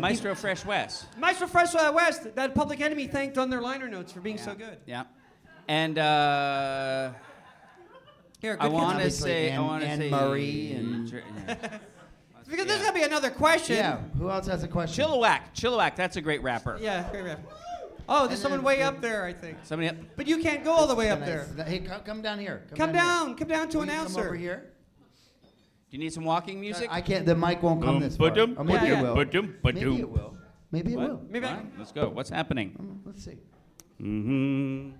[0.00, 1.06] Maestro Fresh Wes.
[1.18, 4.54] Maestro Fresh uh, Wes, that Public Enemy thanked on their liner notes for being so
[4.54, 4.78] good.
[4.86, 5.04] Yeah.
[5.68, 7.10] And uh,
[8.40, 9.22] Here, I want to kids.
[9.22, 11.78] Obviously, say, I want to say Murray and- Dr- yeah.
[12.48, 13.74] Because there's gonna be another question.
[13.74, 13.98] Yeah.
[14.18, 15.04] Who else has a question?
[15.04, 15.52] Chilliwack.
[15.52, 15.96] Chilliwack.
[15.96, 16.78] That's a great rapper.
[16.80, 17.40] Yeah, great rap.
[18.08, 19.58] Oh, there's And someone way the- up there, I think.
[19.64, 19.96] Somebody up.
[20.14, 21.28] But you can't go all the way up Nice.
[21.48, 21.64] there.
[21.64, 22.62] Hey, come, come down here.
[22.76, 23.00] Come here.
[23.00, 24.14] down, come down to Will announcer.
[24.18, 24.70] Come over here.
[25.42, 26.86] Do you need some walking music?
[26.88, 27.26] I can't.
[27.26, 28.30] The mic won't come Boom, this far.
[28.30, 29.14] ba-dum, Oh, maybe ba-dum, it will.
[29.16, 29.98] ba-dum, Maybe ba-dum.
[29.98, 30.36] it will.
[30.70, 31.08] Maybe it What?
[31.08, 31.20] will.
[31.28, 32.08] Maybe I- let's go.
[32.10, 32.76] What's happening?
[32.80, 33.38] Mm, Let's see.
[34.00, 34.90] Mm-hmm.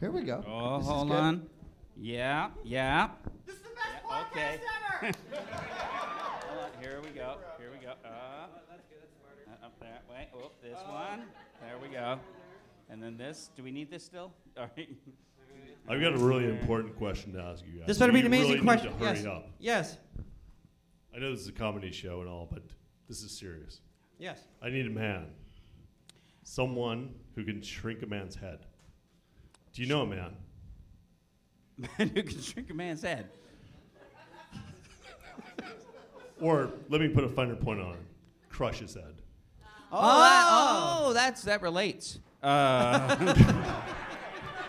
[0.00, 0.44] Here we go.
[0.46, 1.46] Oh, This hold on.
[1.96, 3.08] Yeah, yeah.
[3.44, 4.60] This is the best podcast okay.
[5.02, 5.12] ever.
[6.46, 6.70] hold on.
[6.80, 7.38] Here we go.
[7.58, 7.94] Here we go.
[8.04, 9.98] Uh, uh, up there.
[10.08, 10.28] Wait.
[10.36, 11.24] Oh, this one.
[11.60, 12.20] There we go.
[12.88, 13.50] And then this.
[13.56, 14.32] Do we need this still?
[14.56, 14.88] All right.
[15.88, 17.88] I've got a really important question to ask you guys.
[17.88, 18.92] This better be an amazing really question.
[18.92, 19.26] Need to hurry yes.
[19.26, 19.50] up.
[19.58, 19.96] Yes.
[21.12, 22.62] I know this is a comedy show and all, but
[23.08, 23.80] this is serious.
[24.16, 24.38] Yes.
[24.62, 25.26] I need a man.
[26.44, 28.60] Someone who can shrink a man's head.
[29.72, 30.36] Do you know a man?
[31.98, 33.28] Man who can shrink a man's head.
[36.40, 38.00] Or let me put a finer point on it.
[38.48, 39.22] Crush his head.
[39.90, 42.18] Oh, that, oh that's that relates.
[42.42, 43.16] Uh,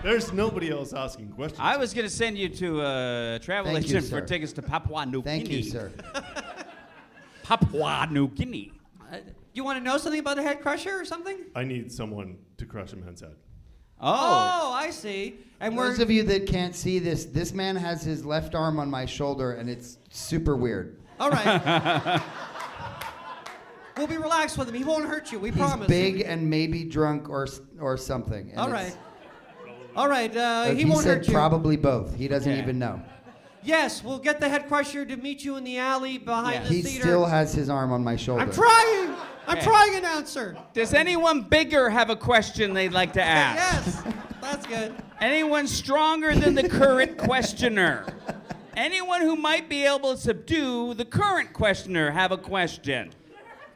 [0.04, 1.60] There's nobody else asking questions.
[1.62, 4.62] I was going to send you to a travel Thank you, agent for tickets to
[4.62, 5.64] Papua New Thank Guinea.
[5.64, 5.92] Thank you, sir.
[7.44, 8.72] Papua New Guinea.
[9.12, 9.18] Uh,
[9.54, 11.38] you want to know something about a head crusher or something?
[11.54, 13.36] I need someone to crush a man's head.
[14.02, 14.70] Oh.
[14.70, 15.40] Oh, I see.
[15.60, 18.80] And Those we're of you that can't see this, this man has his left arm
[18.80, 20.98] on my shoulder, and it's super weird.
[21.20, 22.22] all right.
[23.98, 24.76] we'll be relaxed with him.
[24.76, 25.40] He won't hurt you.
[25.40, 25.88] We He's promise.
[25.88, 27.48] big and maybe drunk or
[27.80, 28.52] or something.
[28.52, 28.98] and All it's- right.
[29.96, 30.34] All right.
[30.36, 31.34] Uh, he, he won't said hurt you.
[31.34, 32.16] probably both.
[32.16, 32.62] He doesn't Okay.
[32.62, 33.02] even know.
[33.64, 36.70] Yes, we'll get the head crusher to meet you in the alley behind Yeah.
[36.70, 37.02] the He theater.
[37.02, 38.44] still has his arm on my shoulder.
[38.44, 39.14] I'm trying.
[39.50, 39.66] I'm Okay.
[39.66, 40.56] trying, answer.
[40.74, 43.58] Does anyone bigger have a question they'd like to ask?
[44.06, 44.94] Yes, that's good.
[45.20, 48.06] Anyone stronger than the current questioner?
[48.78, 53.10] Anyone who might be able to subdue the current questioner have a question?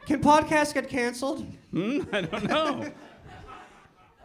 [0.06, 1.44] Can podcasts get canceled?
[1.72, 2.02] Hmm?
[2.12, 2.76] I don't know.
[2.82, 2.92] you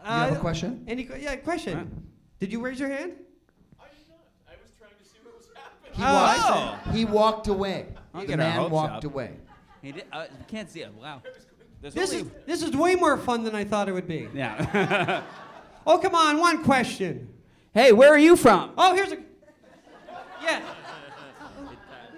[0.04, 0.84] have Uh, a question?
[0.86, 1.02] Any?
[1.04, 2.06] que- Yeah, question.
[2.38, 3.14] Did you raise your hand?
[3.80, 4.18] I did not.
[4.48, 5.94] I was trying to see what was happening.
[5.96, 7.86] He, Oh, walked, he walked away.
[8.14, 9.12] I'll the get our man hopes walked up.
[9.12, 9.32] away.
[9.82, 10.92] He did, uh, you can't see it.
[10.94, 11.22] Wow.
[11.80, 14.28] There's This is this is way more fun than I thought it would be.
[14.34, 15.22] Yeah.
[15.86, 17.26] Oh, come on, one question.
[17.72, 18.72] hey, where are you from?
[18.76, 19.18] Oh, here's a.
[20.42, 20.60] Yeah.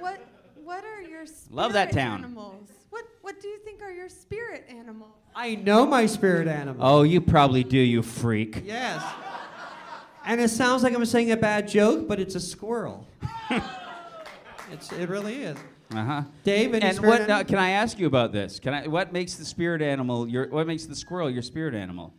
[0.01, 0.20] What
[0.64, 2.18] what are your spirit Love that town.
[2.25, 2.68] animals?
[2.90, 5.12] What what do you think are your spirit animals?
[5.35, 6.85] I know my spirit animal.
[6.85, 8.64] Oh, you probably do, you freak.
[8.66, 9.01] Yes.
[10.27, 13.07] And it sounds like I'm saying a bad joke, but it's a squirrel.
[14.72, 15.57] it's, it really is.
[15.95, 16.23] Uh huh.
[16.45, 18.59] Dave, And what uh, can I ask you about this?
[18.61, 18.87] Can I?
[18.87, 20.49] What makes the spirit animal your?
[20.49, 22.15] What makes the squirrel your spirit animal?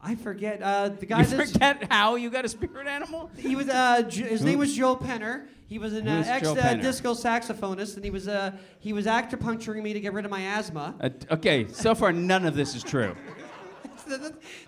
[0.00, 0.60] I forget.
[0.62, 3.30] Uh, the guy You forget how you got a spirit animal?
[3.36, 3.68] He was.
[3.68, 5.46] Uh, J- his name was Joe Penner.
[5.68, 9.82] He was an uh, ex uh, disco saxophonist, and he was uh, he was acupuncturing
[9.82, 10.94] me to get rid of my asthma.
[11.00, 13.14] Uh, okay, so far none of this is true.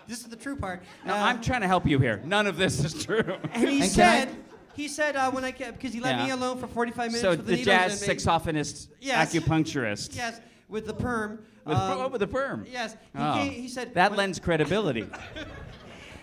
[0.07, 0.83] this is the true part.
[1.05, 2.21] No, Uh, I'm trying to help you here.
[2.25, 3.35] None of this is true.
[3.53, 4.35] And he And can I- said,
[4.75, 6.25] he said uh, when I kept because he let Yeah.
[6.25, 8.15] me alone for 45 minutes So with the, the needles jazz in me.
[8.15, 9.33] saxophonist, Yes.
[9.33, 10.15] acupuncturist.
[10.15, 11.39] Yes, with the perm.
[11.65, 12.65] With, um, oh, with the perm.
[12.71, 15.07] Yes, he, Oh, came, he said that when- lends credibility.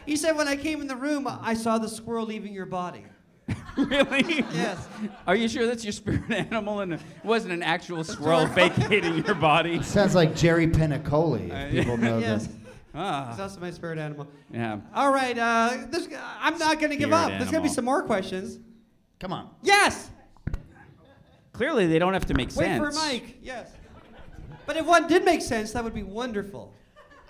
[0.04, 3.04] He said when I came in the room, I saw the squirrel leaving your body.
[3.76, 4.44] really?
[4.52, 4.86] Yes.
[5.26, 9.34] Are you sure that's your spirit animal and it wasn't an actual squirrel vacating your
[9.36, 9.80] body?
[9.82, 12.46] Sounds like Jerry Penacoli, if people know yes.
[12.46, 12.54] that.
[12.94, 14.28] Ah, He's also my spirit animal.
[14.52, 14.80] yeah.
[14.94, 16.08] All right, uh, this,
[16.40, 17.28] I'm not going to give Spirit up.
[17.30, 17.74] There's going to be animal.
[17.74, 18.58] some more questions.
[19.18, 19.50] Come on.
[19.62, 20.10] Yes.
[21.52, 22.78] Clearly, they don't have to make Wait sense.
[22.84, 23.38] for Mike.
[23.42, 23.70] Yes.
[24.66, 26.72] But if one did make sense, that would be wonderful.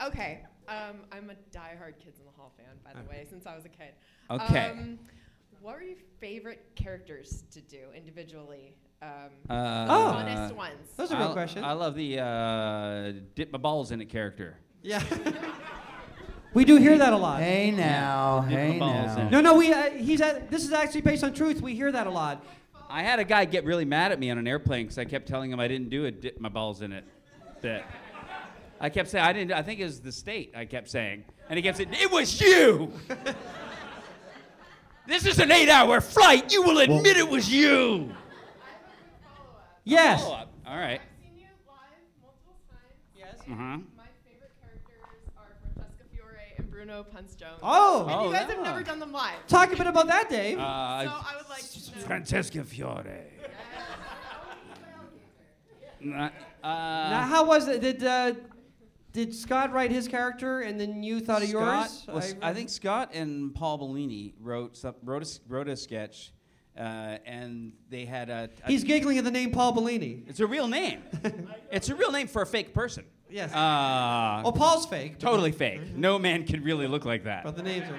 [0.05, 0.41] Okay.
[0.69, 3.65] Um, I'm a diehard Kids in the Hall fan, by the way, since I was
[3.65, 3.93] a kid.
[4.31, 4.71] Okay.
[4.71, 4.99] Um,
[5.61, 8.75] what were your favorite characters to do individually?
[9.01, 9.09] Um,
[9.51, 10.55] Uh, the Oh.
[10.57, 10.93] ones.
[10.97, 11.65] Those are real I- questions.
[11.65, 14.57] I love the uh, dip my balls in it character.
[14.83, 15.03] Yeah.
[16.55, 17.41] we do hear that a lot.
[17.41, 19.23] Hey now, Dip my hey balls now.
[19.23, 19.31] in.
[19.31, 19.73] No, no, we.
[19.73, 20.21] Uh, he's.
[20.21, 21.61] At, this is actually based on truth.
[21.61, 22.45] We hear that a lot.
[22.89, 25.27] I had a guy get really mad at me on an airplane because I kept
[25.27, 27.05] telling him I didn't do a dip my balls in it
[27.63, 27.85] bit.
[28.81, 29.53] I kept saying I didn't.
[29.53, 30.53] I think it was the state.
[30.57, 32.93] I kept saying, and he kept saying, "It was you."
[35.07, 36.53] this is an eight-hour flight.
[36.53, 38.13] You will admit it was you.
[39.85, 40.23] Yes.
[40.23, 40.53] Follow up.
[40.67, 41.01] All right.
[41.21, 41.79] seen you live
[42.21, 42.99] multiple times.
[43.17, 43.37] Yes.
[43.41, 43.79] Uh huh.
[43.97, 45.03] My favorite characters
[45.37, 47.59] are Francesca Fiore and Bruno Punch Jones.
[47.63, 48.03] Oh.
[48.03, 48.55] And Oh, you guys yeah.
[48.57, 49.47] have never done them live.
[49.47, 50.59] Talk a bit about that, Dave.
[50.59, 52.03] so Uh, I would like to know.
[52.07, 53.27] Francesca Fiore.
[56.05, 56.31] Nah,
[56.65, 57.81] now, uh, how was it?
[57.81, 58.33] Did uh,
[59.13, 62.05] did Scott write his character, and then you thought of yours?
[62.09, 66.33] was- I, think Scott and Paul Bellini wrote some, wrote a, s- wrote a sketch,
[66.77, 66.81] uh,
[67.25, 68.51] and they had a.
[68.65, 70.25] a- he's giggling at the name Paul Bellini.
[70.27, 71.05] It's a real name.
[71.71, 73.05] it's a real name for a fake person.
[73.33, 73.53] Yes.
[73.53, 75.19] Uh, oh, Paul's fake.
[75.19, 75.97] totally fake.
[75.97, 77.45] No man can really look like that.
[77.45, 77.99] But the names are.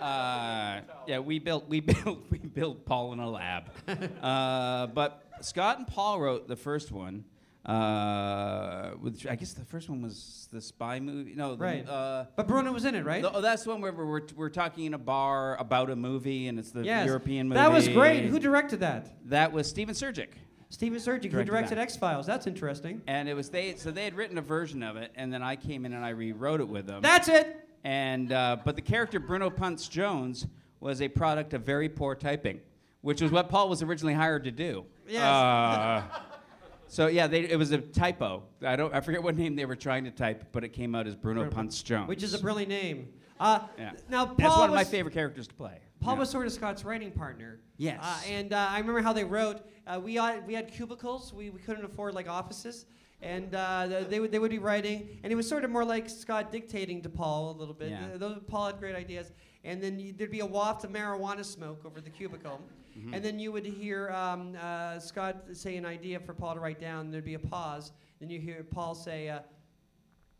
[0.00, 3.70] Uh, yeah, we built we built we built Paul in a lab.
[4.22, 7.24] uh, but Scott and Paul wrote the first one.
[7.64, 11.34] Uh, which I guess the first one was the spy movie.
[11.34, 11.88] No, the, Right.
[11.88, 13.22] Uh, But Bruno was in it, right?
[13.22, 16.46] the- oh, that's the one where we're, we're, talking in a bar about a movie,
[16.46, 17.06] and it's the yes.
[17.06, 17.58] European movie.
[17.58, 18.26] That was great.
[18.26, 19.16] Who directed that?
[19.30, 20.28] That was Stephen Surjik.
[20.68, 21.78] Stephen Surjik, who Directed.
[21.78, 22.26] X Files.
[22.26, 23.00] That's interesting.
[23.06, 25.56] And it was they, so they had written a version of it, and then I
[25.56, 27.02] came in and I rewrote it with them.
[27.02, 27.68] That's it.
[27.84, 30.46] And uh, but the character Bruno Punch Jones
[30.80, 32.60] was a product of very poor typing,
[33.00, 34.84] which was what Paul was originally hired to do.
[35.08, 35.22] Yes.
[35.22, 36.02] Uh,
[36.88, 38.42] so yeah, they, it was a typo.
[38.62, 38.92] I don't.
[38.92, 41.48] I forget what name they were trying to type, but it came out as Bruno
[41.48, 42.08] Punch Jones.
[42.08, 43.08] Which is a brilliant name.
[43.38, 43.92] Uh, Yeah.
[44.08, 45.78] Now, Paul That's one of my was- favorite characters to play.
[46.00, 46.20] Paul Yeah.
[46.20, 47.60] was sort of Scott's writing partner.
[47.76, 48.00] Yes.
[48.02, 49.60] Uh, and uh, I remember how they wrote.
[49.86, 51.32] Uh, we, had, we had cubicles.
[51.32, 52.86] We, we couldn't afford like offices.
[53.22, 55.08] And uh, they, would, they would be writing.
[55.22, 57.90] And it was sort of more like Scott dictating to Paul a little bit.
[57.90, 58.06] Yeah.
[58.14, 59.32] Uh, those, Paul had great ideas.
[59.64, 62.60] And then you, there'd be a waft of marijuana smoke over the cubicle.
[62.96, 63.14] Mm-hmm.
[63.14, 66.80] And then you would hear um, uh, Scott say an idea for Paul to write
[66.80, 67.10] down.
[67.10, 67.92] There'd be a pause.
[68.20, 69.40] Then you hear Paul say, uh,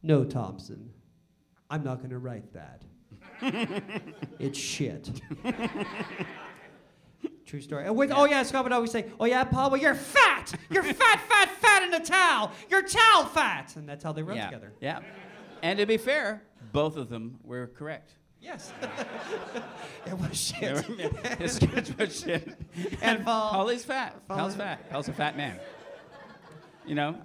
[0.02, 0.90] No, Thompson.
[1.70, 2.82] I'm not going to write that.
[4.38, 5.10] it's shit.
[7.56, 7.86] True story.
[7.86, 10.52] And with, Oh yeah, Scott would always say, "Oh yeah, Paul, well you're fat.
[10.68, 12.52] You're fat, fat, fat in a towel.
[12.68, 14.44] You're towel fat." And that's how they wrote yeah.
[14.44, 14.74] together.
[14.78, 15.00] Yeah.
[15.62, 16.42] And to be fair,
[16.72, 18.12] both of them were correct.
[18.42, 18.74] Yes.
[20.06, 20.86] it was shit.
[20.86, 22.58] were- His sketch was shit.
[23.00, 24.28] And Paul- Paul is fat.
[24.28, 24.90] Paul Paul's fat.
[24.90, 25.58] Paul's a fat man.
[26.86, 27.16] You know?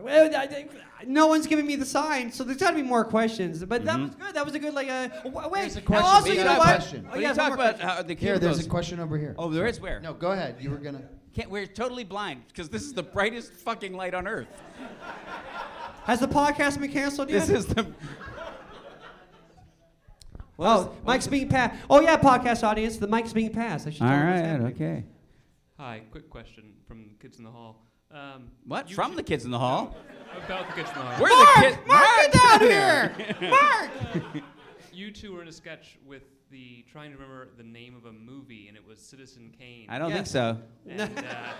[0.00, 0.70] Well, I think-
[1.06, 3.64] no one's giving me the sign, so there's got to be more questions.
[3.64, 4.02] But that Mhm.
[4.02, 4.34] was good.
[4.34, 5.60] That was a good like uh, w- wait.
[5.62, 6.06] There's a question.
[6.06, 6.64] Also, We you got know a what?
[6.66, 7.04] question.
[7.06, 7.96] Oh, But yeah, you talk one more about question.
[7.96, 9.34] how the Here, there's goes- a question over here.
[9.38, 10.00] Oh, there is where?
[10.00, 10.56] No, go ahead.
[10.60, 11.02] You were gonna.
[11.34, 14.48] Can't, we're totally blind because this is the brightest fucking light on earth.
[16.04, 17.46] Has the podcast been canceled yet?
[17.46, 17.84] This is the.
[20.56, 21.76] What oh, is- what mic's being passed.
[21.88, 23.86] Oh yeah, podcast audience, the mic's being passed.
[23.86, 24.74] I should All tell them what's right, happening.
[24.74, 25.04] okay.
[25.78, 27.86] Hi, quick question from Kids in the Hall.
[28.12, 28.90] Um, What?
[28.90, 29.96] From two- the kids in the hall?
[30.44, 31.22] About the Kids in the Hall.
[31.22, 31.78] We're the kids.
[31.88, 33.12] Mark, get down here.
[33.50, 33.90] Mark.
[34.92, 38.12] You two were in a sketch with the trying to remember the name of a
[38.12, 39.86] movie, and it was Citizen Kane.
[39.88, 40.58] I don't think so.
[40.88, 41.22] And, uh,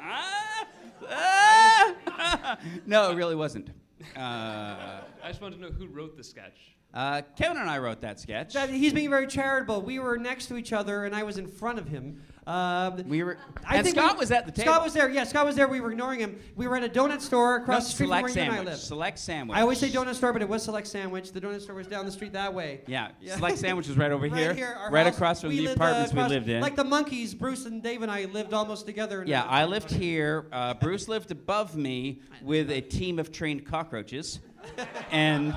[0.00, 0.66] Ah!
[1.08, 2.58] Ah!
[2.86, 3.70] no, it really wasn't.
[4.16, 6.76] Uh, I just wanted to know who wrote the sketch.
[6.92, 8.54] Uh, Kevin and I wrote that sketch.
[8.54, 9.82] That he's being very charitable.
[9.82, 12.20] We were next to each other, and I was in front of him.
[12.48, 13.38] Um, we were.
[13.64, 14.72] I and think Scott we- was at the table.
[14.72, 15.08] Scott was there.
[15.08, 15.68] Yeah, Scott was there.
[15.68, 16.40] We were ignoring him.
[16.56, 18.54] We were at a donut store No, across the street from where you and I
[18.56, 18.72] sandwich.
[18.72, 18.78] live.
[18.80, 19.56] Select sandwich.
[19.56, 21.30] I always say donut store, but it was Select Sandwich.
[21.30, 22.80] The donut store was down the street that way.
[22.88, 25.62] Yeah, Select Sandwich was right over right here, our right house- across from we the
[25.66, 26.60] lived, uh, apartments across- we lived in.
[26.60, 29.22] Like the monkeys, Bruce and Dave and I lived almost together.
[29.22, 30.46] in yeah, I lived here.
[30.50, 34.40] Uh, Bruce lived above me with a team of trained cockroaches,
[35.12, 35.54] and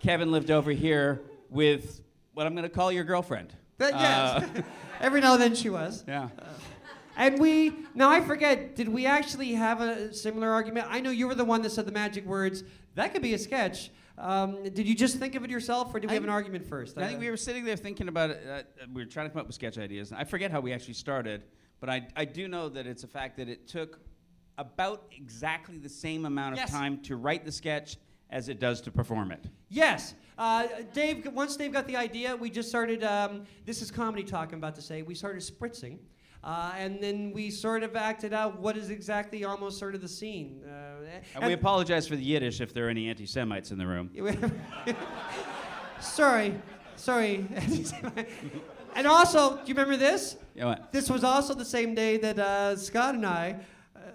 [0.00, 2.02] Kevin lived over here with
[2.34, 3.52] what I'm going to call your girlfriend.
[3.78, 4.42] That- yes.
[4.58, 4.62] Uh,
[5.00, 6.04] Every now and then she was.
[6.06, 6.28] yeah.
[7.16, 8.76] And we now I forget.
[8.76, 10.86] Did we actually have a similar argument?
[10.90, 12.62] I know you were the one that said the magic words.
[12.94, 13.90] That could be a sketch.
[14.16, 16.66] Um, did you just think of it yourself, or did we I- have an argument
[16.66, 16.96] first?
[16.98, 18.42] I think we were sitting there thinking about it.
[18.48, 20.12] Uh, we were trying to come up with sketch ideas.
[20.12, 21.42] I forget how we actually started,
[21.80, 23.98] but I, I do know that it's a fact that it took
[24.58, 26.70] about exactly the same amount of Yes.
[26.70, 27.96] time to write the sketch
[28.30, 29.44] as it does to perform it.
[29.68, 31.28] Yes, uh, Dave.
[31.32, 33.04] Once Dave got the idea, we just started.
[33.04, 34.52] Um, this is comedy talk.
[34.52, 35.02] I'm about to say.
[35.02, 35.98] We started spritzing.
[36.42, 40.08] Uh, and then we sort of acted out what is exactly almost sort of the
[40.08, 40.62] scene.
[40.64, 43.86] Uh, And we apologize for the Yiddish if there are any anti Semites in the
[43.86, 44.10] room.
[46.00, 46.54] sorry,
[46.96, 47.46] sorry.
[48.96, 50.36] and also, do you remember this?
[50.54, 50.92] Yeah, what?
[50.92, 53.56] This was also the same day that uh, Scott and I,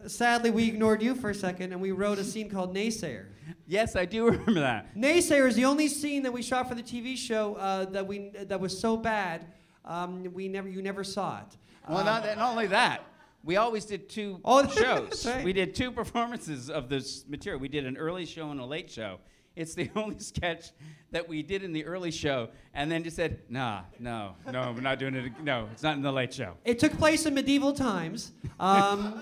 [0.08, 3.26] sadly, we ignored you for a second and we wrote a scene called Naysayer.
[3.68, 4.96] Yes, I do remember that.
[4.96, 8.30] Naysayer is the only scene that we shot for the TV show uh, that we
[8.48, 9.46] that was so bad,
[9.86, 11.58] um, we never you never saw it.
[11.88, 13.02] Well, Um, not, that, not only that,
[13.44, 15.26] we always did two Oh, shows.
[15.26, 15.44] right.
[15.46, 17.60] We did two performances of this material.
[17.60, 19.20] We did an early show and a late show.
[19.56, 20.72] It's the only sketch
[21.12, 24.82] that we did in the early show, and then just said, "Nah, no, no, we're
[24.82, 25.32] not doing it.
[25.44, 28.32] No, it's not in the late show." It took place in medieval times.
[28.60, 29.22] Um,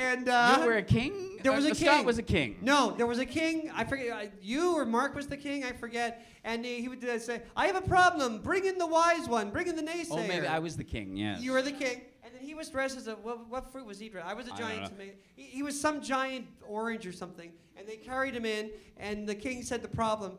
[0.00, 1.38] and uh, you were a king.
[1.42, 1.86] There was Uh, a king.
[1.88, 2.56] Scott was a king.
[2.62, 3.70] No, there was a king.
[3.74, 4.08] I forget.
[4.10, 5.64] Uh, you or Mark was the king.
[5.64, 6.26] I forget.
[6.42, 8.38] And he, he would say, "I have a problem.
[8.40, 9.50] Bring in the wise one.
[9.50, 11.16] Bring in the naysayer." Oh, maybe I was the king.
[11.16, 11.42] Yes.
[11.42, 13.98] You were the king, and then he was dressed as a what, what fruit was
[13.98, 14.26] he dressed?
[14.26, 15.12] I was a giant tomato.
[15.36, 19.34] He, he was some giant orange or something, and they carried him in, and the
[19.34, 20.38] king said the problem.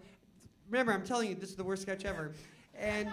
[0.69, 2.33] Remember, I'm telling you, this is the worst sketch ever,
[2.75, 3.09] and.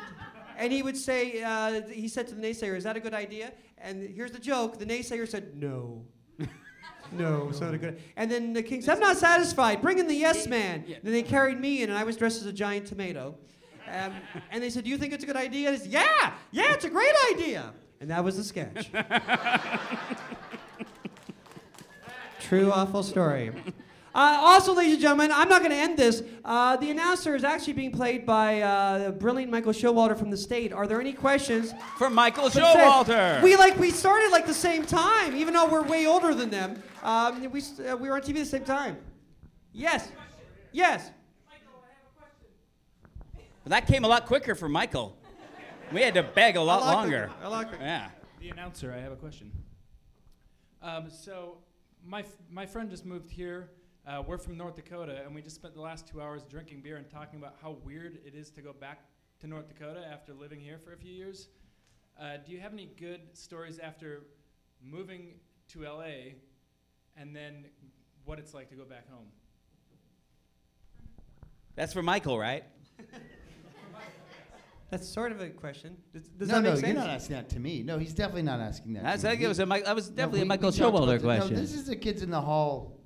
[0.61, 3.53] And he would say, uh, he said to the naysayer, "Is that a good idea?"
[3.81, 6.05] And here's the joke: the naysayer said, "No,
[7.13, 9.81] no, it's not a good." And then the king said, "I'm not satisfied.
[9.83, 12.47] Bring in the yes man." Then they carried me in, and I was dressed as
[12.47, 13.37] a giant tomato.
[13.91, 14.13] Um,
[14.51, 16.73] and they said, "Do you think it's a good idea?" And I said, "Yeah, yeah,
[16.73, 18.91] it's a great idea." And that was the sketch.
[22.41, 23.53] True, awful story.
[24.19, 26.25] Uh, also, ladies and gentlemen, I'm not going to end this.
[26.45, 30.73] Uh, the announcer is actually being played by uh, brilliant Michael Showalter from the state.
[30.73, 32.83] Are there any questions for Michael For the state?
[32.83, 33.41] Showalter?
[33.45, 36.83] We like we started like the same time, even though we're way older than them.
[37.05, 38.97] Um, we uh, we were on TV at the same time.
[39.73, 40.11] Yes,
[40.73, 41.13] yes.
[41.49, 43.47] Michael, I have a question.
[43.63, 45.17] But that came a lot quicker for Michael.
[45.93, 47.29] We had to beg a lot lot longer.
[47.29, 47.85] quicker, a lot quicker.
[47.85, 48.09] Yeah.
[48.41, 49.53] The announcer, I have a question.
[50.83, 51.59] Um, so,
[52.05, 53.71] my, f- my friend just moved here.
[54.09, 56.97] Uh, we're from North Dakota, and we just spent the last two hours drinking beer
[56.97, 59.03] and talking about how weird it is to go back
[59.39, 61.49] to North Dakota after living here for a few years.
[62.19, 64.23] Uh, do you have any good stories after
[64.83, 65.35] moving
[65.69, 66.37] to LA
[67.19, 67.67] and then
[68.25, 69.27] what it's like to go back home?
[71.77, 72.65] That's for Michael, right?
[74.91, 75.99] That's sort of a question.
[76.15, 76.87] Does, does no, that make no, sense?
[76.87, 77.83] you're not asking that to me.
[77.83, 79.03] No, he's definitely not asking that.
[79.03, 79.47] That's- to I me.
[79.47, 81.55] was a that was No, definitely a Michael we Showalter question.
[81.57, 82.98] No, this is the kids in the hall f-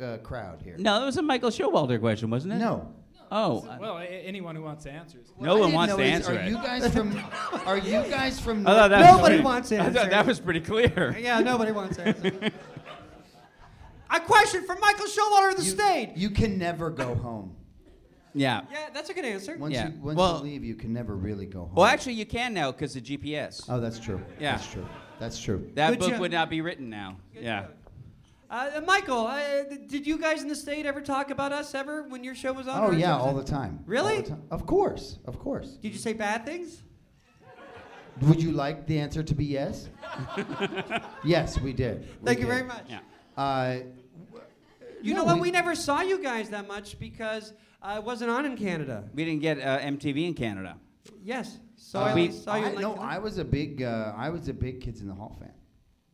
[0.00, 0.76] uh, crowd here.
[0.78, 2.58] No, it was a Michael Showalter question, wasn't it?
[2.58, 2.94] No.
[3.30, 3.68] Oh.
[3.78, 5.18] Well, a- anyone who wants to answer.
[5.18, 6.48] is- No one wants to is, answer are it.
[6.48, 7.18] you guys from?
[7.66, 8.66] Are you guys from?
[8.66, 10.00] I thought that was Nobody pretty- wants to I answer.
[10.00, 11.14] thought that was pretty clear.
[11.20, 12.32] Yeah, nobody wants to answer.
[14.10, 16.12] a question from Michael Showalter of the state.
[16.16, 17.54] You can never go home.
[18.34, 18.62] Yeah.
[18.70, 19.56] Yeah, that's a good answer.
[19.58, 19.88] Once Yeah.
[19.88, 21.74] you once Well- you leave, you can never really go home.
[21.74, 23.64] Well, actually, you can now because of GPS.
[23.68, 24.22] Oh, that's true.
[24.40, 24.52] Yeah.
[24.52, 24.86] That's true.
[25.18, 25.70] That's true.
[25.74, 26.20] That Good book job.
[26.20, 27.16] would not be written now.
[27.34, 27.66] yeah.
[28.50, 32.04] Uh, uh, Michael, uh, did you guys in the state ever talk about us ever
[32.04, 32.82] when your show was on?
[32.82, 33.80] Oh yeah, all the time.
[33.86, 34.22] Really?
[34.22, 34.42] The time.
[34.50, 35.18] Of course.
[35.26, 35.72] Of course.
[35.82, 36.82] Did you say bad things?
[38.22, 39.88] Would you like the answer to be yes?
[41.24, 42.00] yes, we did.
[42.20, 42.84] We Thank you very much.
[42.88, 43.00] Yeah.
[43.36, 43.80] Uh,
[45.02, 45.34] You No, know what?
[45.36, 47.52] we- We never saw you guys that much because
[47.82, 49.04] uh, it wasn't on in Canada.
[49.14, 50.76] We didn't get uh, MTV in Canada.
[51.22, 51.60] Yes.
[51.76, 52.64] So uh, I we- saw you.
[52.64, 55.14] I, like, no, I was a big, uh, I was a big Kids in the
[55.14, 55.52] Hall fan.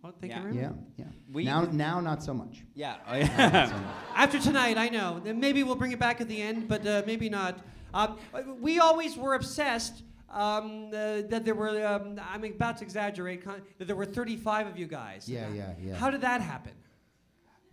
[0.05, 0.37] Oh, thank Yeah.
[0.39, 0.79] you very Yeah, much.
[0.99, 1.05] yeah.
[1.33, 2.63] We- now, now not so much.
[2.75, 2.97] Yeah.
[3.09, 3.67] Oh, Not yeah.
[3.69, 3.85] so much.
[4.15, 5.21] After tonight, I know.
[5.25, 7.59] Then Maybe we'll bring it back at the end, but uh, maybe not.
[7.95, 8.19] Um,
[8.61, 13.63] we always were obsessed um, uh, that there were, um, I'm about to exaggerate, con-
[13.79, 15.29] that there were 35 of you guys.
[15.29, 15.95] Yeah, yeah, yeah.
[15.95, 16.73] How did that happen?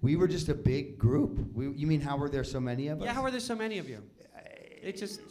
[0.01, 1.53] We were just a big group.
[1.53, 3.05] We, you mean how were there so many of us?
[3.05, 4.01] Yeah, how were there so many of you?
[4.81, 5.21] It just.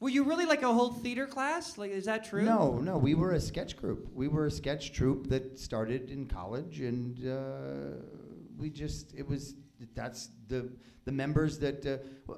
[0.00, 1.76] Were you really like a whole theater class?
[1.76, 2.42] Like, is that true?
[2.42, 4.08] No, no, we were a sketch group.
[4.14, 7.96] We were a sketch troupe that started in college, and uh,
[8.56, 9.54] we just it was
[9.94, 10.70] that's the
[11.04, 11.84] the members that.
[11.84, 12.34] Uh,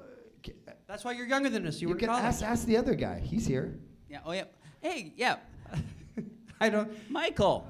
[0.87, 1.79] That's why you're younger than us.
[1.79, 2.23] You, you were can college.
[2.25, 3.19] ask ask the other guy.
[3.19, 3.77] He's here.
[4.09, 4.19] Yeah.
[4.25, 4.45] Oh yeah.
[4.81, 5.13] Hey.
[5.15, 5.37] Yeah.
[6.59, 6.89] I don't.
[7.11, 7.67] Michael.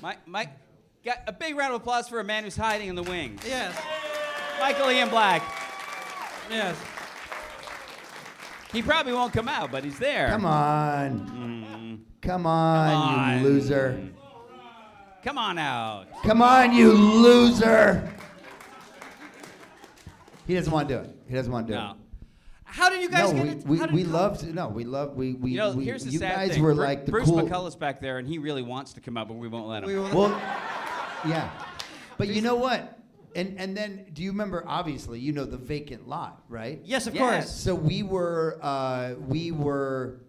[0.00, 0.18] Mike.
[0.26, 0.50] Mike.
[1.04, 3.42] Got a big round of applause for a man who's hiding in the wings.
[3.46, 3.78] Yes.
[4.60, 5.42] Michael Ian Black.
[6.50, 6.76] Yes.
[8.72, 10.28] He probably won't come out, but he's there.
[10.28, 13.38] Come on, come on, on.
[13.38, 14.08] you loser!
[15.24, 16.06] Come on out.
[16.22, 18.12] Come on, you loser!
[20.46, 21.16] He doesn't want to do it.
[21.28, 21.90] He doesn't want to do No.
[21.92, 21.96] it.
[22.64, 23.66] How did you guys no, get we, it?
[23.66, 26.10] we, how did we loved no, we loved we we, You know, we here's the
[26.10, 26.62] you sad guys thing.
[26.62, 27.38] were Bru- like the Bruce cool.
[27.40, 30.14] McCullough's back there, and he really wants to come out, but we won't let him.
[30.14, 30.30] Well,
[31.26, 31.50] yeah,
[32.18, 32.97] but you know what?
[33.38, 34.64] And and then do you remember?
[34.66, 36.80] Obviously, you know the vacant lot, right?
[36.84, 37.20] Yes, of Yes.
[37.44, 37.50] course.
[37.54, 40.20] So we were uh, we were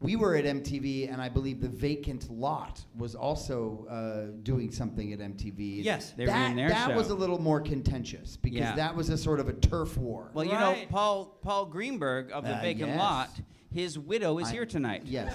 [0.00, 5.12] we were at MTV, and I believe the vacant lot was also uh, doing something
[5.12, 5.82] at MTV.
[5.84, 6.10] Yes.
[6.16, 6.96] They were that doing their that show.
[6.96, 8.74] was a little more contentious because Yeah.
[8.76, 10.30] that was a sort of a turf war.
[10.34, 12.98] Well, you know, Paul Paul Greenberg of the Uh, vacant yes.
[12.98, 13.30] lot,
[13.72, 15.02] his widow is I- here tonight.
[15.04, 15.34] yes,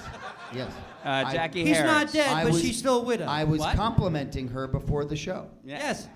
[0.54, 0.72] yes.
[1.06, 1.92] Uh, I- Jackie He's Harris.
[1.92, 3.26] not dead, I but was- she's still a widow.
[3.26, 3.76] I was What?
[3.76, 5.48] complimenting her before the show.
[5.64, 5.78] Yeah.
[5.80, 6.10] Yes.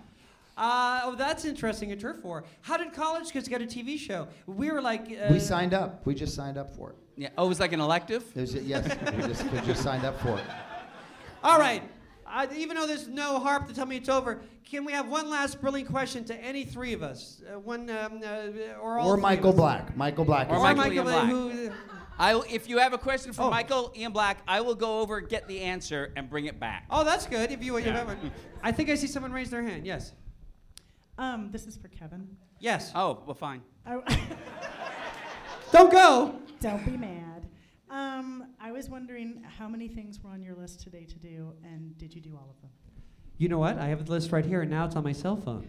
[0.55, 1.91] Uh, oh, that's interesting.
[1.91, 2.43] A turf war.
[2.61, 4.27] How did college kids get a TV show?
[4.45, 5.01] We were like.
[5.11, 6.05] Uh, we signed up.
[6.05, 6.95] We just signed up for it.
[7.15, 7.29] Yeah.
[7.37, 8.23] Oh, it was like an elective.
[8.33, 8.85] There's a, yes,
[9.15, 10.43] we just, we just signed up for it.
[11.43, 11.83] All right.
[12.25, 15.29] Uh, even though there's no harp to tell me it's over, can we have one
[15.29, 17.41] last brilliant question to any three of us?
[17.47, 19.59] Uh, one um, uh, or all Or Michael of us.
[19.59, 19.95] Black.
[19.97, 20.49] Michael Black.
[20.49, 21.29] Or is Michael Michael, Black.
[21.29, 21.29] Black.
[21.29, 21.71] Who,
[22.17, 23.49] I if you have a question for Oh.
[23.51, 26.85] Michael Ian Black, I will go over, get the answer, and bring it back.
[26.89, 27.51] oh, that's good.
[27.51, 27.97] If you, you Yeah.
[27.97, 28.17] have a,
[28.63, 29.85] I think I see someone raise their hand.
[29.85, 30.13] Yes.
[31.17, 32.27] Um, this is for Kevin.
[32.59, 32.91] Yes.
[32.95, 33.61] Oh, well, fine.
[33.85, 33.99] I,
[35.71, 36.35] Don't go.
[36.59, 37.47] don't be mad.
[37.89, 41.97] Um, I was wondering how many things were on your list today to do, and
[41.97, 42.69] did you do all of them?
[43.37, 43.77] You know what?
[43.79, 45.67] I have the list right here, and now it's on my cell phone.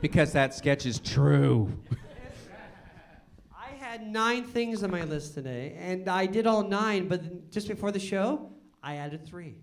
[0.00, 1.72] Because that sketch is true.
[3.56, 7.68] I had nine things on my list today, and I did all nine, but just
[7.68, 8.50] before the show,
[8.82, 9.56] I added three.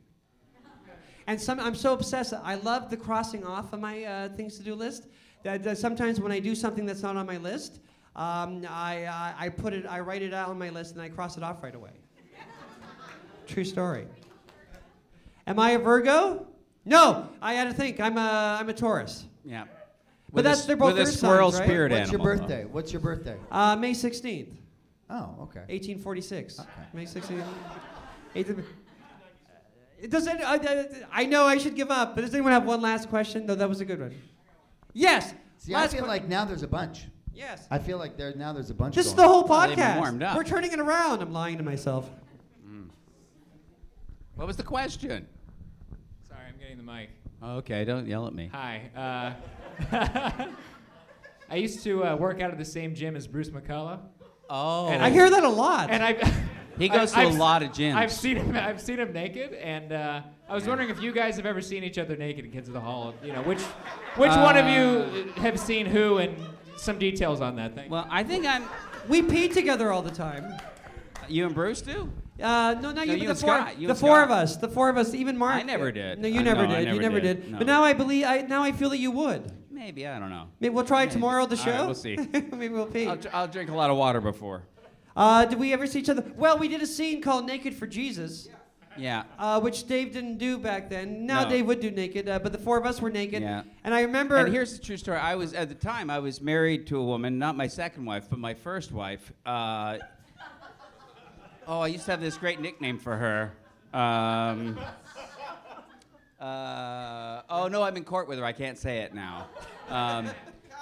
[1.28, 2.34] And some, I'm so obsessed.
[2.44, 5.08] I love the crossing off of my uh, things to do list.
[5.44, 7.80] That, that sometimes when I do something that's not on my list,
[8.16, 11.10] um, I, I, I put it, I write it out on my list, and I
[11.10, 11.92] cross it off right away.
[13.48, 14.08] True story.
[15.48, 16.48] Am I a Virgo?
[16.86, 18.00] No, I had to think.
[18.00, 19.26] I'm a, I'm a Taurus.
[19.46, 19.64] Yeah.
[20.28, 21.68] But With that's s- they're both with a squirrel signs, right?
[21.68, 22.38] spirit What's your animal.
[22.38, 22.66] birthday?
[22.66, 23.38] What's your birthday?
[23.52, 24.50] Uh, May 16th.
[25.10, 25.60] Oh, okay.
[25.70, 26.60] 1846.
[26.94, 27.46] May 16th.
[28.36, 28.64] 18
[30.04, 30.42] It doesn't.
[30.42, 33.46] I, I, I know I should give up, but does anyone have one last question?
[33.48, 34.14] Though that was a good one.
[34.92, 35.34] Yes.
[35.58, 37.06] See, I last feel que- like now there's a bunch.
[37.34, 37.66] Yes.
[37.72, 38.96] I feel like there now there's a bunch.
[38.96, 39.98] This is going the whole Well, they've been podcast.
[40.00, 40.36] warmed up.
[40.36, 41.22] We're turning it around.
[41.22, 42.10] I'm lying to myself.
[44.36, 45.28] What was the question?
[46.28, 47.10] Sorry, I'm getting the mic.
[47.42, 48.50] Okay, don't yell at me.
[48.52, 49.36] Hi.
[49.92, 50.48] Uh,
[51.50, 54.00] I used to uh, work out at the same gym as Bruce McCullough.
[54.50, 54.88] Oh.
[54.88, 55.92] And I hear that a lot.
[55.92, 56.14] And I.
[56.78, 57.96] He goes to a a lot of gyms.
[57.96, 58.56] I've seen him.
[58.56, 61.84] I've seen him naked, and uh, I was wondering if you guys have ever seen
[61.84, 63.14] each other naked in Kids of the Hall.
[63.24, 63.62] You know, which
[64.18, 66.36] which one of you have seen who, and
[66.76, 67.90] some details on that thing.
[67.90, 68.64] Well, I think I'm.
[69.08, 70.56] we pee together all the time.
[71.30, 72.12] You and Bruce do?
[72.42, 74.24] Uh, no, not No, you, you but and the four, Scott, you the four Scott.
[74.26, 75.54] of us, the four of us, even Mark.
[75.56, 76.20] I never did.
[76.20, 76.86] No, you I never know, I did.
[76.86, 77.42] never you never did.
[77.44, 77.52] did.
[77.52, 77.58] No.
[77.60, 78.26] But now I believe.
[78.26, 79.52] I now I feel that you would.
[79.72, 80.48] Maybe I don't know.
[80.60, 81.12] Maybe we'll try Maybe.
[81.14, 81.72] tomorrow at the show.
[81.72, 82.16] right, we'll see.
[82.34, 83.08] Maybe we'll pee.
[83.08, 84.64] I'll, I'll drink a lot of water before.
[85.16, 86.24] Uh, did we ever see each other?
[86.36, 88.50] Well, we did a scene called Naked for Jesus,
[88.98, 89.24] Yeah.
[89.38, 91.26] uh, which Dave didn't do back then.
[91.26, 91.50] Now No.
[91.50, 93.44] Dave would do naked, uh, but the four of us were naked.
[93.44, 93.64] Yeah.
[93.84, 94.38] And I remember.
[94.38, 95.18] And here's the true story.
[95.20, 98.28] I was at the time I was married to a woman, not my second wife,
[98.30, 99.32] but my first wife.
[99.46, 100.00] Uh,
[101.68, 103.54] oh, I used to have this great nickname for her.
[103.94, 104.80] Um,
[106.42, 108.46] uh, oh no, I'm in court with her.
[108.46, 109.48] I can't say it now.
[109.90, 110.28] Um,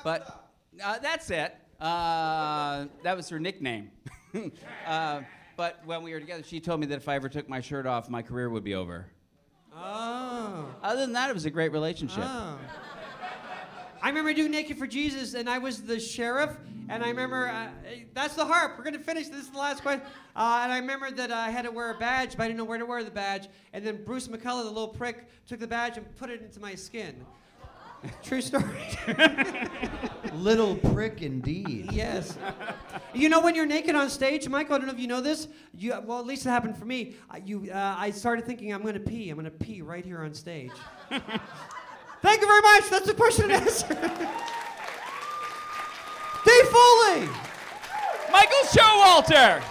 [0.06, 0.48] but
[0.84, 1.56] uh, that's it.
[1.80, 3.92] Uh, that was her nickname.
[4.88, 5.22] uh,
[5.58, 7.86] but when we were together, she told me that if I ever took my shirt
[7.86, 9.08] off, my career would be over.
[9.76, 10.74] Oh.
[10.84, 12.24] Other than that, it was a great relationship.
[12.26, 12.58] Oh.
[14.04, 16.58] I remember doing Naked for Jesus, and I was the sheriff.
[16.90, 17.68] And I remember uh,
[18.14, 18.78] that's the harp.
[18.78, 19.30] We're gonna finish.
[19.30, 20.02] This is the last question.
[20.36, 22.66] Uh, and I remember that I had to wear a badge, but I didn't know
[22.66, 23.48] where to wear the badge.
[23.72, 26.76] And then Bruce McCullough, the little prick, took the badge and put it into my
[26.76, 27.24] skin.
[28.24, 28.66] True story.
[30.34, 31.92] Little prick indeed.
[31.92, 32.38] Yes.
[33.14, 34.76] You know when you're naked on stage, Michael.
[34.76, 35.48] I don't know if you know this.
[35.78, 37.16] You, well, at least it happened for me.
[37.30, 39.30] I, you, uh, I started thinking I'm going to pee.
[39.30, 40.72] I'm going to pee right here on stage.
[41.10, 42.90] Thank you very much.
[42.90, 43.88] That's the question and answer.
[46.46, 47.30] Dave Foley.
[48.32, 49.62] Michael Showalter.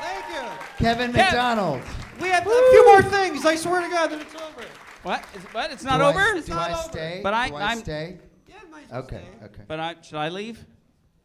[0.00, 0.48] Thank you.
[0.78, 1.80] Kevin Kev- McDonald.
[2.20, 3.44] We have a few more things.
[3.46, 4.64] I swear to God that it's over.
[5.04, 5.24] What?
[5.34, 5.70] Is, what?
[5.70, 6.40] It's not do I, over?
[6.40, 7.20] do I stay?
[7.22, 7.78] But I, do I I'm.
[7.78, 8.18] stay?
[8.92, 9.62] Okay, okay.
[9.66, 10.64] But I should I leave?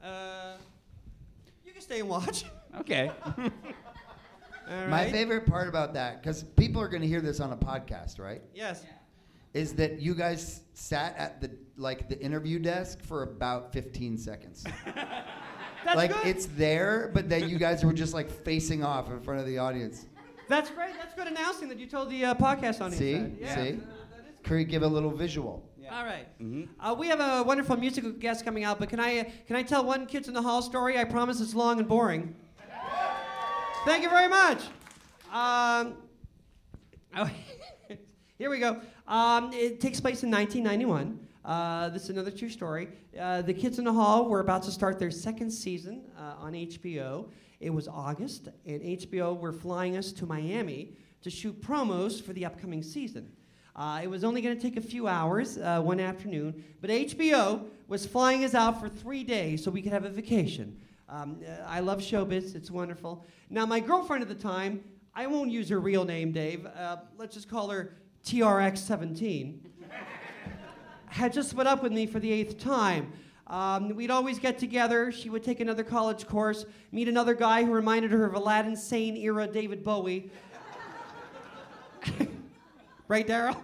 [0.04, 0.54] Uh,
[1.66, 2.46] you can stay and watch.
[2.80, 3.12] Okay.
[3.36, 7.58] All My favorite part about that, because people are going to hear this on a
[7.58, 8.44] podcast, right?
[8.54, 8.86] Yes.
[9.56, 14.64] Is that you guys sat at the like the interview desk for about 15 seconds.
[15.84, 16.28] That's like good.
[16.28, 19.58] it's there, but then you guys were just like facing off in front of the
[19.58, 20.06] audience.
[20.50, 20.96] That's great.
[20.98, 22.98] That's good announcing that you told the uh, podcast audience.
[22.98, 23.32] See, that.
[23.40, 23.56] Yeah.
[23.56, 23.80] see.
[24.44, 25.64] Could you give a little visual?
[25.92, 26.28] All right.
[26.80, 29.64] Uh, we have a wonderful musical guest coming out, but can I uh, can I
[29.64, 31.00] tell one Kids in the Hall story?
[31.00, 32.36] I promise it's long and boring.
[33.86, 34.62] Thank you very much.
[35.32, 35.96] Um,
[37.16, 37.30] oh,
[38.38, 38.82] here we go.
[39.08, 41.20] Um, it takes place in 1991.
[41.44, 42.90] Uh, this is another true story.
[43.20, 46.54] Uh, the Kids in the Hall were about to start their second season uh, on
[46.54, 47.30] HBO.
[47.60, 52.46] It was August, and HBO were flying us to Miami to shoot promos for the
[52.46, 53.32] upcoming season.
[53.76, 57.66] Uh, it was only going to take a few hours uh, one afternoon, but HBO
[57.88, 60.78] was flying us out for three days so we could have a vacation.
[61.08, 63.26] Um, uh, I love showbiz, it's wonderful.
[63.50, 64.84] Now, my girlfriend at the time,
[65.14, 67.94] I won't use her real name, Dave, uh, let's just call her
[68.26, 69.60] TRX17,
[71.08, 73.12] had just split up with me for the eighth time.
[73.50, 75.12] Um, we'd always get together.
[75.12, 79.18] She would take another college course, meet another guy who reminded her of Aladdin Sane
[79.18, 80.30] era David Bowie.
[83.08, 83.58] right, Daryl?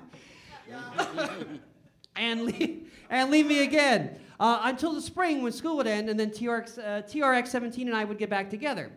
[2.15, 6.19] and, leave, and leave me again uh, until the spring when school would end, and
[6.19, 8.91] then TRX, uh, TRX 17 and I would get back together.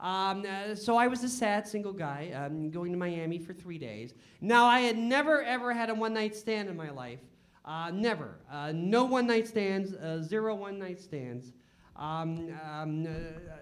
[0.00, 3.78] Um, uh, so I was a sad single guy um, going to Miami for three
[3.78, 4.14] days.
[4.40, 7.20] Now, I had never, ever had a one night stand in my life.
[7.64, 8.38] Uh, never.
[8.50, 11.52] Uh, no one night stands, uh, zero one night stands.
[11.96, 13.08] Um, um, uh,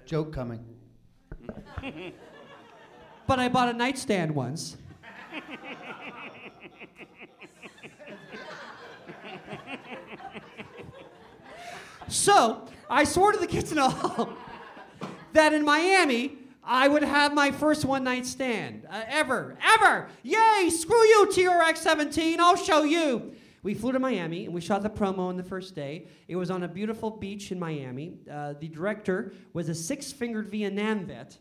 [0.07, 0.65] Joke coming.
[3.27, 4.77] but I bought a nightstand once.
[12.11, 14.33] So I swore to the kids in the hall
[15.33, 20.09] that in Miami I would have my first one night stand uh, ever, ever.
[20.23, 20.71] Yay!
[20.71, 22.41] Screw you, TRX 17.
[22.41, 23.33] I'll show you.
[23.63, 26.07] We flew to Miami and we shot the promo on the first day.
[26.29, 28.15] It was on a beautiful beach in Miami.
[28.31, 31.37] Uh, the director was a six-fingered Vietnam vet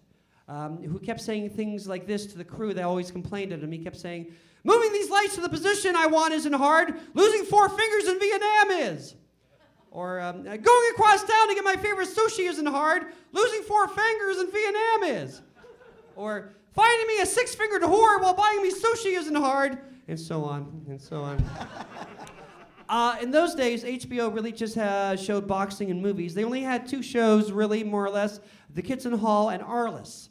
[0.50, 2.74] um, who kept saying things like this to the crew.
[2.74, 3.72] They always complained at him.
[3.72, 6.96] He kept saying, "Moving these lights to the position I want isn't hard.
[7.14, 9.16] Losing four fingers in Vietnam is."
[9.92, 13.06] Or um, uh, going across town to get my favorite sushi isn't hard.
[13.32, 15.42] Losing four fingers in Vietnam is.
[16.16, 19.80] Or finding me a six-fingered whore while buying me sushi isn't hard.
[20.10, 21.43] And so on, and so on.
[22.91, 24.74] Uh, in those days, HBO really just
[25.24, 26.34] showed boxing and movies.
[26.34, 28.39] They only had two shows, really, more or less
[28.74, 30.30] The Kitchen Hall and Arliss.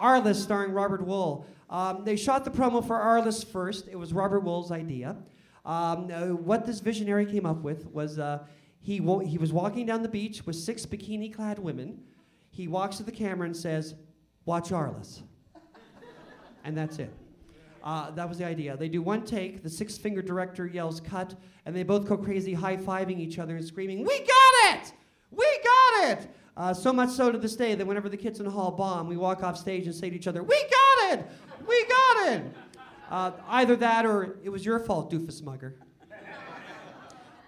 [0.00, 1.44] Arliss, starring Robert Wuhl.
[1.70, 3.86] Um, they shot the promo for Arliss first.
[3.86, 5.16] It was Robert Wuhl's idea.
[5.64, 8.40] Um, uh, what this visionary came up with was uh,
[8.80, 12.00] he, wa- he was walking down the beach with six bikini clad women.
[12.50, 13.94] He walks to the camera and says,
[14.44, 15.22] Watch Arliss.
[16.64, 17.12] and that's it.
[17.86, 18.76] Uh, that was the idea.
[18.76, 22.52] They do one take, the six finger director yells cut, and they both go crazy
[22.52, 24.92] high fiving each other and screaming, We got it!
[25.30, 26.28] We got it!
[26.56, 29.06] Uh, so much so to this day that whenever the kids in the hall bomb,
[29.06, 31.26] we walk off stage and say to each other, We got it!
[31.64, 32.42] We got it!
[33.08, 35.76] Uh, either that or it was your fault, doofus mugger.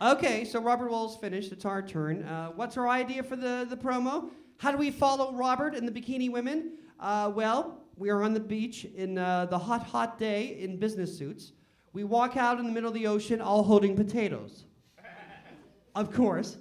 [0.01, 1.51] Okay, so Robert Wuhl's finished.
[1.51, 2.23] It's our turn.
[2.23, 4.31] Uh, what's our idea for the, the promo?
[4.59, 6.75] How do we follow Robert and the bikini women?
[7.01, 11.17] Uh, well, we are on the beach in uh, the hot, hot day in business
[11.17, 11.53] suits.
[11.93, 14.65] We walk out in the middle of the ocean, all holding potatoes.
[15.95, 16.59] of course.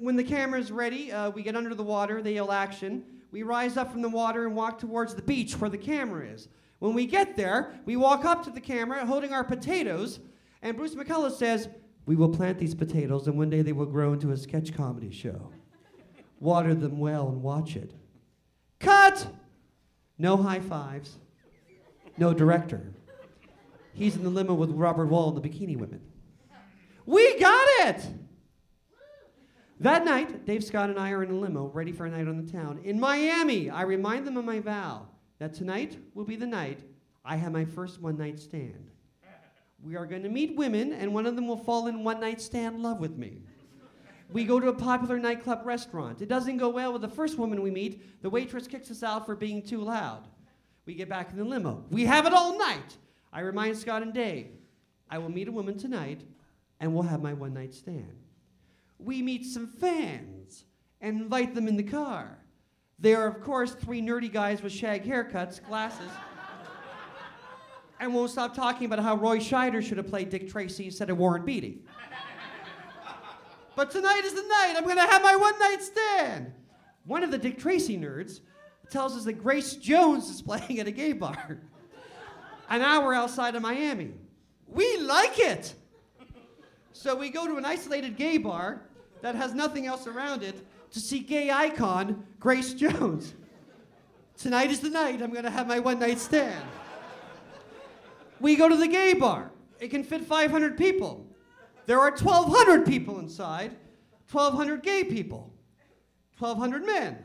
[0.00, 3.04] When the camera's ready, uh, we get under the water, they yell action.
[3.30, 6.48] We rise up from the water and walk towards the beach where the camera is.
[6.80, 10.18] When we get there, we walk up to the camera holding our potatoes,
[10.62, 11.68] and Bruce McCullough says,
[12.06, 15.12] We will plant these potatoes, and one day they will grow into a sketch comedy
[15.12, 15.50] show.
[16.40, 17.92] Water them well and watch it.
[18.80, 19.28] Cut!
[20.18, 21.18] No high fives.
[22.16, 22.92] No director.
[23.92, 26.00] He's in the limo with Robert Wuhl and the bikini women.
[27.06, 28.06] We got it!
[29.80, 32.44] That night, Dave Scott and I are in a limo, ready for a night on
[32.44, 32.80] the town.
[32.84, 35.08] In Miami, I remind them of my vow
[35.38, 36.80] that tonight will be the night
[37.24, 38.90] I have my first one night stand.
[39.82, 42.40] We are going to meet women, and one of them will fall in one night
[42.40, 43.42] stand love with me.
[44.30, 46.22] We go to a popular nightclub restaurant.
[46.22, 48.22] It doesn't go well with the first woman we meet.
[48.22, 50.26] The waitress kicks us out for being too loud.
[50.86, 51.84] We get back in the limo.
[51.90, 52.96] We have it all night.
[53.32, 54.48] I remind Scott and Dave,
[55.10, 56.22] I will meet a woman tonight,
[56.80, 58.16] and we'll have my one night stand.
[58.98, 60.64] We meet some fans
[61.00, 62.38] and invite them in the car.
[62.98, 66.10] They are, of course, three nerdy guys with shag haircuts, glasses,
[67.98, 71.18] and won't stop talking about how Roy Scheider should have played Dick Tracy instead of
[71.18, 71.82] Warren Beatty.
[73.76, 74.74] But tonight is the night.
[74.76, 76.52] I'm going to have my one night stand.
[77.06, 78.40] One of the Dick Tracy nerds
[78.90, 81.58] tells us that Grace Jones is playing at a gay bar
[82.70, 84.12] an hour outside of Miami.
[84.66, 85.74] We like it.
[86.92, 88.82] So we go to an isolated gay bar
[89.20, 90.54] that has nothing else around it
[90.92, 93.34] to see gay icon Grace Jones.
[94.38, 96.64] Tonight is the night I'm going to have my one night stand.
[98.40, 99.50] We go to the gay bar.
[99.78, 101.23] It can fit 500 people.
[101.86, 103.76] There are 1,200 people inside,
[104.30, 105.52] 1,200 gay people,
[106.38, 107.18] 1,200 men.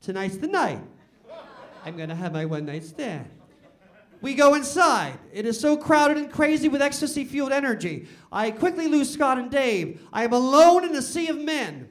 [0.00, 0.80] Tonight's the night.
[1.84, 3.28] I'm going to have my one night stand.
[4.20, 5.18] We go inside.
[5.32, 8.08] It is so crowded and crazy with ecstasy fueled energy.
[8.32, 10.00] I quickly lose Scott and Dave.
[10.12, 11.88] I am alone in a sea of men.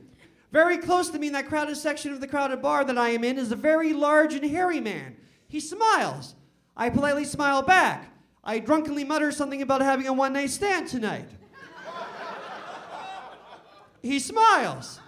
[0.52, 3.24] Very close to me in that crowded section of the crowded bar that I am
[3.24, 5.18] in is a very large and hairy man.
[5.48, 6.36] He smiles.
[6.76, 8.12] I politely smile back.
[8.44, 11.30] I drunkenly mutter something about having a one night stand tonight.
[14.06, 15.00] He smiles.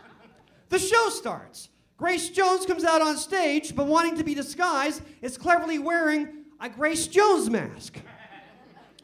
[0.69, 1.69] The show starts.
[1.97, 6.69] Grace Jones comes out on stage, but wanting to be disguised, is cleverly wearing a
[6.69, 7.97] Grace Jones mask.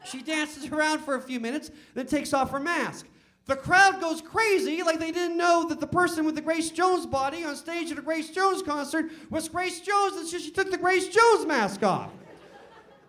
[0.04, 3.06] She dances around for a few minutes, then takes off her mask.
[3.46, 7.06] The crowd goes crazy like they didn't know that the person with the Grace Jones
[7.06, 10.78] body on stage at a Grace Jones concert was Grace Jones until she took the
[10.78, 12.10] Grace Jones mask off.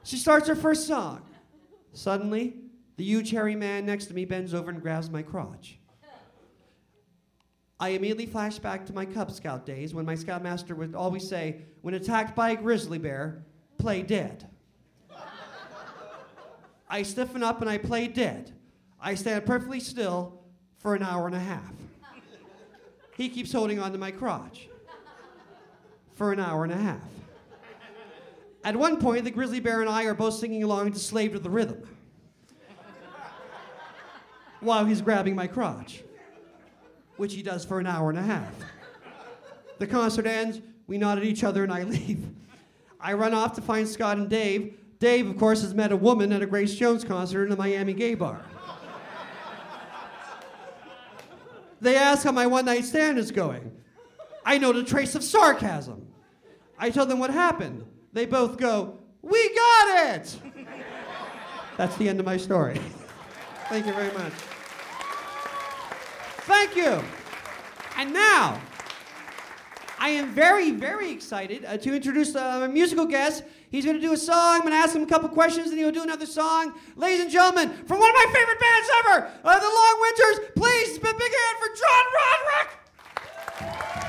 [0.04, 1.22] She starts her first song.
[1.94, 2.56] Suddenly,
[2.98, 5.80] the huge hairy man next to me bends over and grabs my crotch.
[7.80, 11.62] I immediately flash back to my Cub Scout days when my scoutmaster would always say,
[11.82, 13.44] when attacked by a grizzly bear,
[13.78, 14.48] play dead.
[16.90, 18.54] I stiffen up and I play dead.
[19.02, 20.42] I stand perfectly still
[20.78, 21.74] for an hour and a half.
[23.18, 24.70] He keeps holding onto my crotch
[26.14, 27.02] for an hour and a half.
[28.64, 31.40] At one point, the grizzly bear and I are both singing along to Slave to
[31.40, 31.88] the Rhythm
[34.60, 36.04] while he's grabbing my crotch,
[37.18, 38.54] which he does for an hour and a half.
[39.78, 42.26] The concert ends, we nod at each other, and I leave.
[43.00, 44.78] I run off to find Scott and Dave.
[45.00, 47.94] Dave, of course, has met a woman at a Grace Jones concert in a Miami
[47.94, 48.42] gay bar.
[51.82, 53.72] They ask how my one night stand is going.
[54.46, 56.08] I note a trace of sarcasm.
[56.80, 57.86] I tell them what happened.
[58.14, 60.40] They both go, We got it!
[61.78, 62.80] That's the end of my story.
[63.70, 64.34] Thank you very much.
[66.46, 67.02] Thank you.
[67.98, 68.62] And now,
[69.98, 73.44] I am very, very excited uh, to introduce uh, a musical guest.
[73.72, 74.58] He's going to do a song.
[74.58, 76.74] I'm going to ask him a couple questions, and he'll do another song.
[76.96, 80.98] Ladies and gentlemen, from one of my favorite bands ever, uh, The Long Winters, please,
[80.98, 82.06] a big hand for John
[83.66, 84.05] Roderick.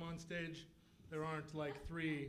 [0.00, 0.66] I'm on stage,
[1.10, 2.28] there aren't like three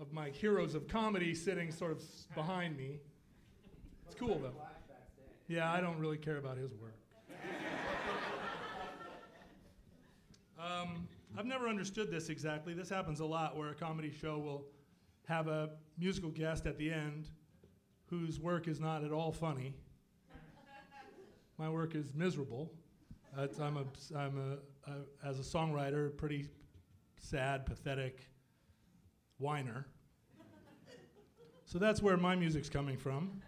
[0.00, 2.02] of my heroes of comedy sitting sort of
[2.34, 3.00] behind me.
[4.06, 4.52] It's cool though.
[5.48, 6.94] Yeah, I don't really care about his work.
[10.58, 11.08] Um,
[11.38, 12.74] I've never understood this exactly.
[12.74, 14.66] This happens a lot where a comedy show will
[15.26, 17.30] have a musical guest at the end
[18.10, 19.74] whose work is not at all funny.
[21.56, 22.70] My work is miserable.
[23.34, 26.46] Uh, I'm, a, I'm a, as a songwriter, pretty
[27.18, 28.28] sad, pathetic
[29.38, 29.86] whiner.
[31.64, 33.40] So that's where my music's coming from.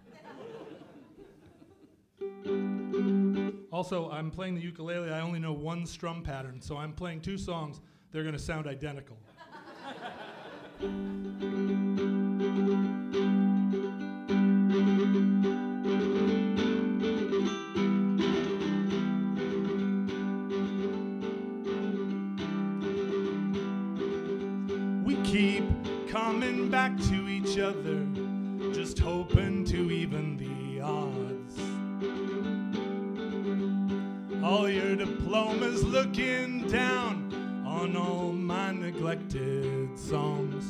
[3.72, 5.10] Also, I'm playing the ukulele.
[5.10, 7.80] I only know one strum pattern, so I'm playing two songs.
[8.12, 9.16] They're going to sound identical.
[26.72, 28.02] back to each other,
[28.72, 31.58] just hoping to even the odds.
[34.42, 37.30] All your diplomas looking down
[37.66, 40.64] on all my neglected songs.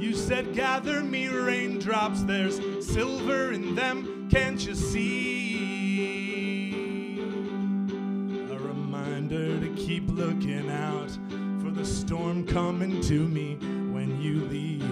[0.00, 5.58] You said, Gather me raindrops, there's silver in them, can't you see?
[8.52, 11.03] A reminder to keep looking out
[11.84, 13.56] storm coming to me
[13.92, 14.82] when you leave.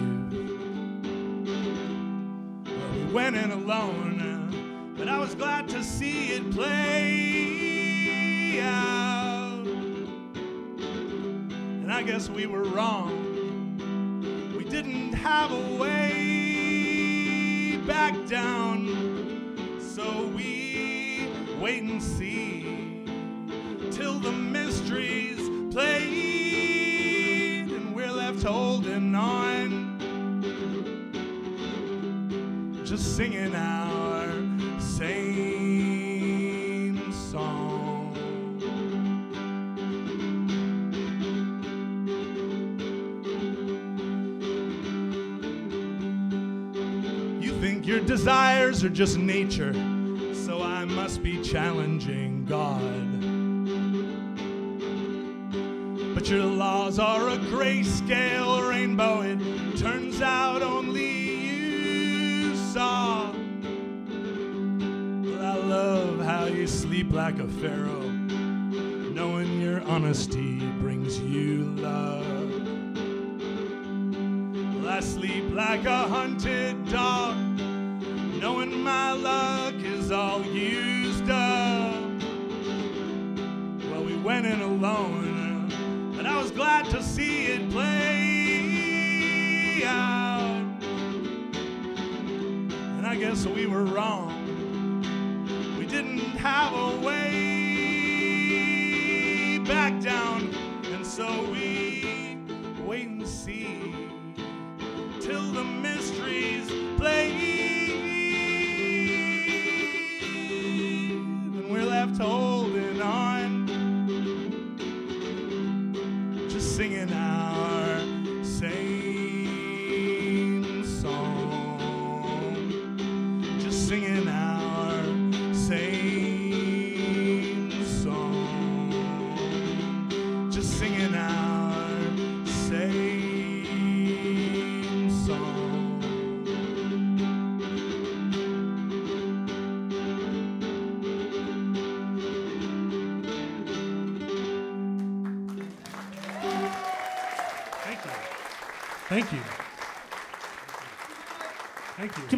[2.66, 4.50] Well, we went in alone, uh,
[4.96, 9.66] but I was glad to see it play out.
[11.80, 13.30] And I guess we were wrong.
[14.56, 21.26] We didn't have a way back down, so we
[21.58, 23.06] wait and see
[23.90, 25.40] till the mysteries
[25.72, 26.11] played
[28.42, 29.98] left holding on
[32.84, 34.28] just singing our
[34.80, 35.12] same
[37.12, 38.16] song.
[47.40, 49.72] You think your desires are just nature,
[50.34, 53.11] so I must be challenging God.
[56.24, 59.38] Your laws are a grayscale rainbow, it
[59.76, 63.30] turns out only you saw.
[65.20, 72.50] Well, I love how you sleep like a pharaoh, knowing your honesty brings you love.
[74.76, 77.36] Well, I sleep like a hunted dog,
[78.40, 81.94] knowing my luck is all used up.
[83.90, 85.31] Well, we went in alone,
[86.62, 87.82] glad to see it play
[89.84, 90.62] out.
[92.96, 94.30] And I guess we were wrong.
[95.76, 97.18] We didn't have a way
[99.66, 100.54] back down,
[100.84, 102.38] and so we
[102.86, 104.01] wait and see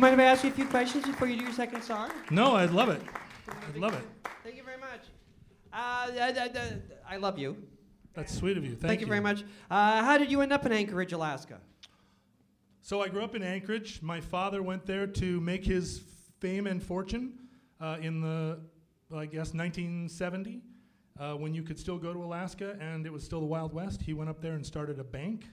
[0.04, 2.10] mind if I ask you a few questions before you do your second song?
[2.30, 3.00] No, I'd love it.
[3.48, 4.04] I'd love it.
[4.42, 5.00] Thank you very much.
[5.72, 6.50] Uh, I,
[7.08, 7.56] I, I love you.
[8.12, 8.72] That's sweet of you.
[8.72, 9.44] Thank, Thank, you very much.
[9.70, 11.58] Uh, how did you end up in Anchorage, Alaska?
[12.82, 14.02] So I grew up in Anchorage.
[14.02, 16.02] My father went there to make his
[16.38, 17.38] fame and fortune
[17.80, 18.60] uh, in the,
[19.10, 20.60] I guess, 1970,
[21.18, 24.02] uh, when you could still go to Alaska and it was still the Wild West.
[24.02, 25.46] He went up there and started a bank.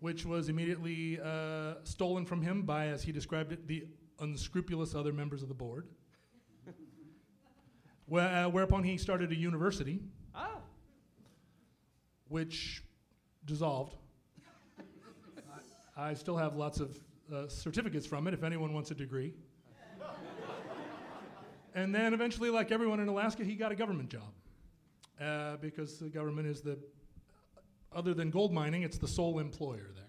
[0.00, 3.86] Which was immediately uh, stolen from him by, as he described it, the
[4.20, 5.86] unscrupulous other members of the board.
[8.06, 10.00] Where, uh, whereupon he started a university,
[10.34, 10.58] Ah.
[12.28, 12.82] which
[13.46, 13.96] dissolved.
[15.96, 16.98] I, I still have lots of
[17.32, 19.34] uh, certificates from it if anyone wants a degree.
[21.74, 24.32] and then eventually, like everyone in Alaska, he got a government job
[25.20, 26.78] uh, because the government is the,
[27.92, 30.04] other than gold mining, it's the sole employer there.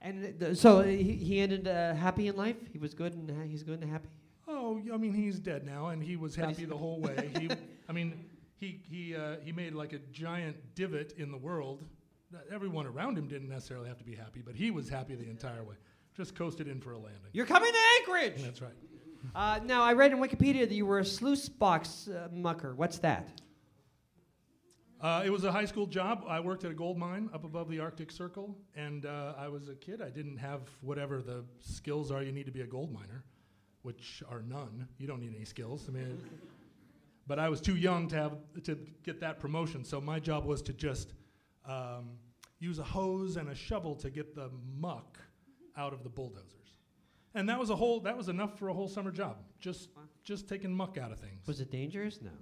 [0.00, 2.56] And th- so he, he ended uh, happy in life.
[2.72, 4.08] He was good and ha- he's good and happy.
[4.46, 7.30] Oh, I mean, he's dead now, and he was happy the whole way.
[7.38, 7.50] He,
[7.88, 8.24] I mean,
[8.56, 11.84] he he uh, he made like a giant divot in the world.
[12.30, 15.28] That Everyone around him didn't necessarily have to be happy, but he was happy the
[15.28, 15.74] entire way.
[16.16, 17.30] Just coasted in for a landing.
[17.32, 18.42] You're coming to Anchorage.
[18.42, 18.72] That's right.
[19.34, 22.74] Uh, now I read in Wikipedia that you were a sluice box uh, mucker.
[22.74, 23.28] What's that?
[25.00, 26.24] Uh, it was a high school job.
[26.28, 29.68] I worked at a gold mine up above the Arctic Circle, and uh, I was
[29.68, 30.02] a kid.
[30.02, 33.22] I didn't have whatever the skills are you need to be a gold miner,
[33.82, 34.88] which are none.
[34.98, 35.84] You don't need any skills.
[35.88, 36.20] I mean,
[37.28, 38.32] but I was too young to have
[38.64, 39.84] to get that promotion.
[39.84, 41.12] So my job was to just
[41.64, 42.18] um,
[42.58, 45.16] use a hose and a shovel to get the muck
[45.76, 46.78] out of the bulldozers,
[47.36, 48.00] and that was a whole.
[48.00, 49.36] That was enough for a whole summer job.
[49.60, 49.90] Just
[50.24, 51.46] just taking muck out of things.
[51.46, 52.18] Was it dangerous?
[52.20, 52.32] No.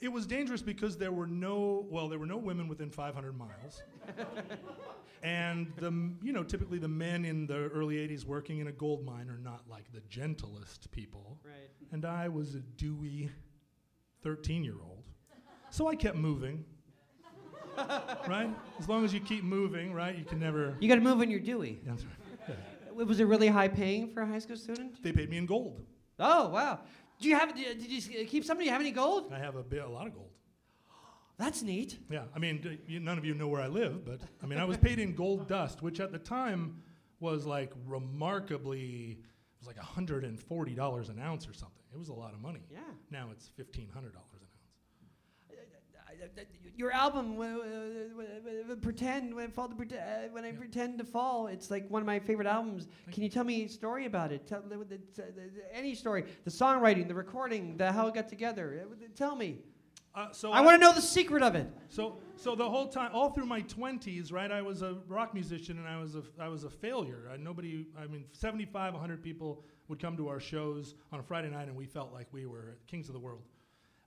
[0.00, 3.82] It was dangerous because there were no well, there were no women within 500 miles.
[5.22, 5.92] and the
[6.22, 9.38] you know typically the men in the early 80s working in a gold mine are
[9.38, 11.38] not like the gentlest people.
[11.44, 11.68] Right.
[11.92, 13.30] And I was a dewy
[14.22, 15.04] 13 year old.
[15.70, 16.64] So I kept moving.
[18.26, 18.50] right?
[18.78, 20.16] As long as you keep moving, right?
[20.16, 21.80] You can never You got to move when you're Dewey.
[21.86, 22.56] That's right.
[22.88, 25.02] W- Was it really high paying for a high school student?
[25.02, 25.80] They paid me in gold.
[26.18, 26.80] Oh wow!
[27.20, 27.54] Do you have?
[27.54, 28.58] Did you keep some?
[28.58, 29.32] Do you have any gold?
[29.32, 30.30] I have a bit, a lot of gold.
[31.38, 31.98] That's neat.
[32.10, 34.58] Yeah, I mean, d- you, none of you know where I live, but I mean,
[34.58, 36.82] I was paid in gold dust, which at the time
[37.18, 41.82] was like remarkably, it was like $140 an ounce or something.
[41.92, 42.60] It was a lot of money.
[42.70, 42.80] Yeah.
[43.10, 44.29] Now it's $1,500 an ounce.
[46.76, 47.36] Your album,
[48.80, 51.46] pretend when I fall to pretend, uh, when I pretend to fall.
[51.46, 52.88] It's like one of my favorite albums.
[53.12, 54.46] Can you tell me a story about it?
[54.46, 58.28] Tell the, the, the, the- any story, the songwriting, the recording, the how it got
[58.28, 58.84] together.
[58.90, 59.58] Uh, Tell me.
[60.12, 61.68] Uh, so I want to know the secret of it.
[61.88, 65.78] So, so the whole time, all through my twenties, right, I was a rock musician
[65.78, 67.30] and I was a, I was a failure.
[67.32, 71.48] I, nobody, I mean, 75, 100 people would come to our shows on a Friday
[71.50, 73.42] night, and we felt like we were kings of the world.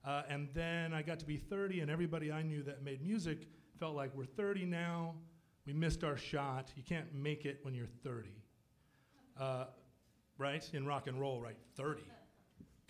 [0.06, 3.48] Uh, and then I got to be 30, and everybody I knew that made music
[3.78, 5.14] felt like we're 30 now.
[5.66, 6.70] We missed our shot.
[6.76, 8.28] You can't make it when you're 30,
[9.40, 9.64] uh,
[10.36, 10.68] right?
[10.74, 11.56] In rock and roll, right?
[11.76, 12.02] 30.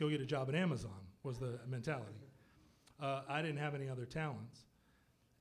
[0.00, 0.90] Go get a job at Amazon
[1.22, 2.18] was the mentality.
[3.00, 4.64] Uh, I didn't have any other talents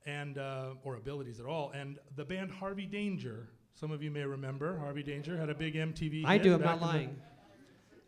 [0.06, 1.72] and uh, or abilities at all.
[1.74, 5.74] And the band Harvey Danger, some of you may remember, Harvey Danger had a big
[5.74, 6.24] MTV.
[6.24, 7.16] I do, I'm not in the- lying.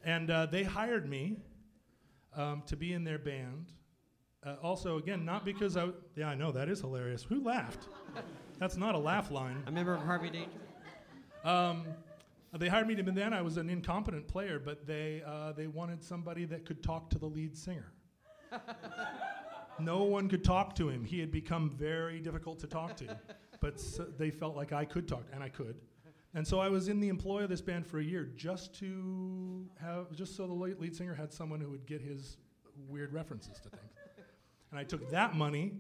[0.04, 1.38] and uh, they hired me
[2.36, 3.72] um, to be in their band.
[4.44, 5.88] Uh, also, again, not because I.
[6.14, 7.24] Yeah, I know that is hilarious.
[7.24, 7.88] Who laughed?
[8.58, 9.62] That's not a laugh line.
[9.66, 10.50] A member of Harvey Danger.
[11.44, 11.84] Um,
[12.56, 13.32] they hired me to be then.
[13.34, 17.18] I was an incompetent player, but they uh, they wanted somebody that could talk to
[17.18, 17.92] the lead singer.
[19.78, 21.04] no one could talk to him.
[21.04, 23.18] He had become very difficult to talk to,
[23.60, 25.76] but s- they felt like I could talk, and I could.
[26.36, 29.64] And so I was in the employ of this band for a year, just to
[29.80, 32.36] have, just so the lead, lead singer had someone who would get his
[32.88, 33.82] weird references to things.
[34.72, 35.74] And I took that money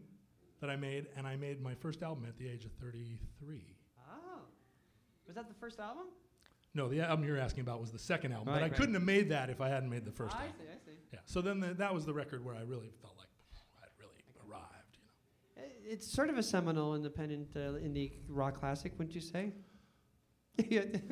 [0.60, 3.64] that I made, and I made my first album at the age of 33.
[3.98, 4.38] Oh,
[5.26, 6.04] was that the first album?
[6.72, 8.74] No, the album you're asking about was the second album, but I right.
[8.74, 10.54] couldn't have made that if I hadn't made the first I album.
[10.58, 10.98] see, I see.
[11.12, 11.18] Yeah.
[11.26, 13.28] So then the, that was the record where I really felt like
[13.82, 14.98] I'd really arrived.
[15.58, 19.52] Uh, It's sort of a seminal independent uh, indie rock classic, wouldn't you say?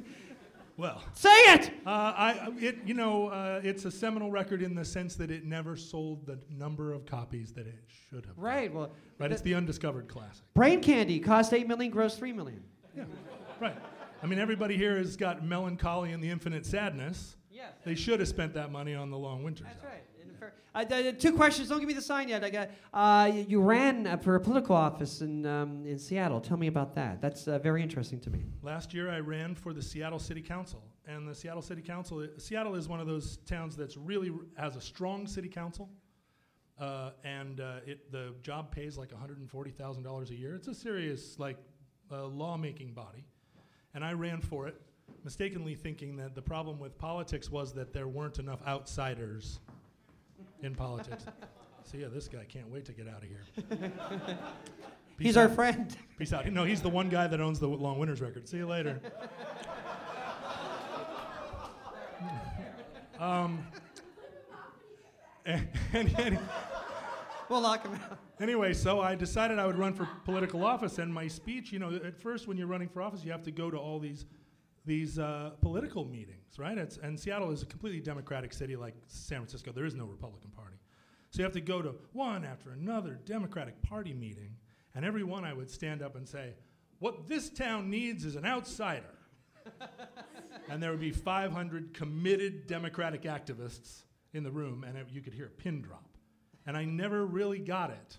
[0.77, 1.71] Well, Say it!
[1.87, 5.45] Uh, I, it, you know, uh, it's a seminal record in the sense that it
[5.45, 8.37] never sold the number of copies that it should have.
[8.37, 8.75] Right.
[8.75, 8.91] Well,
[9.21, 9.31] Right.
[9.31, 10.43] It's the undiscovered classic.
[10.55, 12.65] Brain Candy cost eight million, gross three million.
[12.97, 13.05] Yeah.
[13.61, 13.77] Right.
[14.21, 17.37] I mean, everybody here has got melancholy and the infinite sadness.
[17.53, 17.75] Yes.
[17.85, 19.69] They should have spent that money on the long winters.
[19.69, 20.03] That's right.
[20.75, 20.85] Uh,
[21.19, 21.69] two questions.
[21.69, 22.43] Don't give me the sign yet.
[22.43, 22.71] I got.
[22.93, 26.41] Uh, you ran uh, for a political office in um, in Seattle.
[26.41, 27.21] Tell me about that.
[27.21, 28.41] That's uh, very interesting to me.
[28.63, 32.23] Last year, I ran for the Seattle City Council, and the Seattle City Council.
[32.25, 35.89] i- Seattle is one of those towns that's really r- has a strong city council,
[36.81, 40.35] uh, and uh, it the job pays like one hundred and forty thousand dollars a
[40.35, 40.57] year.
[40.57, 41.57] It's a serious like
[42.11, 43.25] uh, lawmaking body,
[43.95, 44.81] and I ran for it,
[45.23, 49.61] mistakenly thinking that the problem with politics was that there weren't enough outsiders
[50.65, 51.25] in politics.
[51.85, 53.45] so yeah, this guy can't wait to get out of here.
[55.19, 55.97] He's Peace our friend.
[56.19, 56.51] Peace out.
[56.51, 58.49] No, he's the one guy that owns the Long Winters record.
[58.49, 59.01] See you later.
[63.21, 63.65] um,
[65.47, 66.39] and, and- and-
[67.51, 68.19] We'll lock him out.
[68.41, 71.95] anyway, so I decided I would run for political office, and my speech, you know,
[72.03, 74.25] at first when you're running for office, you have to go to all these
[74.85, 76.77] these uh, political meetings, right?
[76.77, 79.73] It's, and Seattle is a completely democratic city like San Francisco.
[79.73, 80.77] There is no Republican Party.
[81.31, 84.57] So you have to go to one after another Democratic Party meeting,
[84.95, 86.55] and every one I would stand up and say,
[86.99, 89.07] What this town needs is an outsider.
[90.69, 95.35] and there would be 500 committed Democratic activists in the room, and it, you could
[95.35, 96.09] hear a pin drop.
[96.67, 98.19] And I never really got it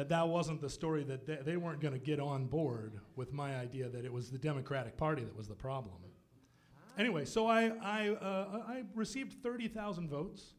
[0.00, 3.34] that that wasn't the story that they, they weren't going to get on board with
[3.34, 5.96] my idea that it was the Democratic Party that was the problem.
[6.96, 10.54] Anyway, so I I, uh, I received thirty thousand votes.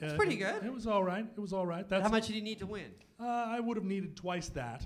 [0.00, 0.64] That's Uh, pretty it- good.
[0.64, 1.24] It was all right.
[1.36, 1.88] It was all right.
[1.88, 2.90] That's How much did you need to win?
[3.20, 3.24] Uh,
[3.56, 4.84] I would have needed twice that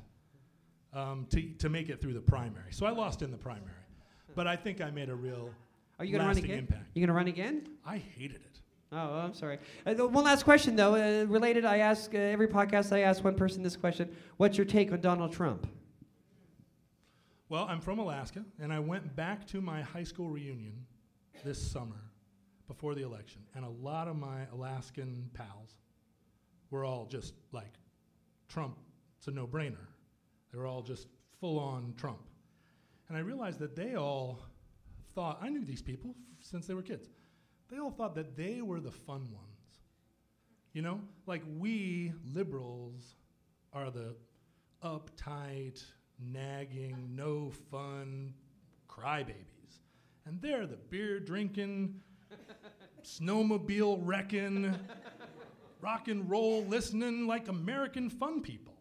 [0.92, 2.72] um, to to make it through the primary.
[2.72, 3.84] So I lost in the primary,
[4.34, 5.44] but I think I made a real
[5.98, 6.58] Are you going to run lasting again?
[6.58, 6.84] impact.
[6.94, 7.56] You going to run again?
[7.94, 8.49] I hated it.
[8.92, 9.58] Oh, I'm sorry.
[9.86, 11.64] Uh, one last question, though, uh, related.
[11.64, 12.92] I ask uh, every podcast.
[12.92, 15.68] I ask one person this question: What's your take on Donald Trump?
[17.48, 20.84] Well, I'm from Alaska, and I went back to my high school reunion
[21.44, 22.00] this summer
[22.68, 25.76] before the election, and a lot of my Alaskan pals
[26.70, 27.74] were all just like
[28.48, 28.76] Trump,
[29.18, 29.86] it's a no brainer.
[30.52, 31.06] They were all just
[31.40, 32.20] full on Trump.
[33.08, 34.40] And I realized that they all
[35.14, 37.08] thought, I knew these people f- since they were kids.
[37.70, 39.46] They all thought that they were the fun ones.
[40.72, 43.14] You know, like we liberals
[43.72, 44.16] are the
[44.82, 45.84] uptight,
[46.18, 48.34] nagging, no fun
[48.88, 49.78] crybabies.
[50.26, 52.00] And they're the beer drinking,
[53.04, 54.76] snowmobile wrecking,
[55.80, 58.74] rock and roll listening, like American fun people.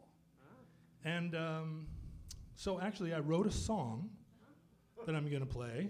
[1.06, 1.88] And um,
[2.56, 4.10] so actually, I wrote a song
[5.06, 5.90] that I'm going to play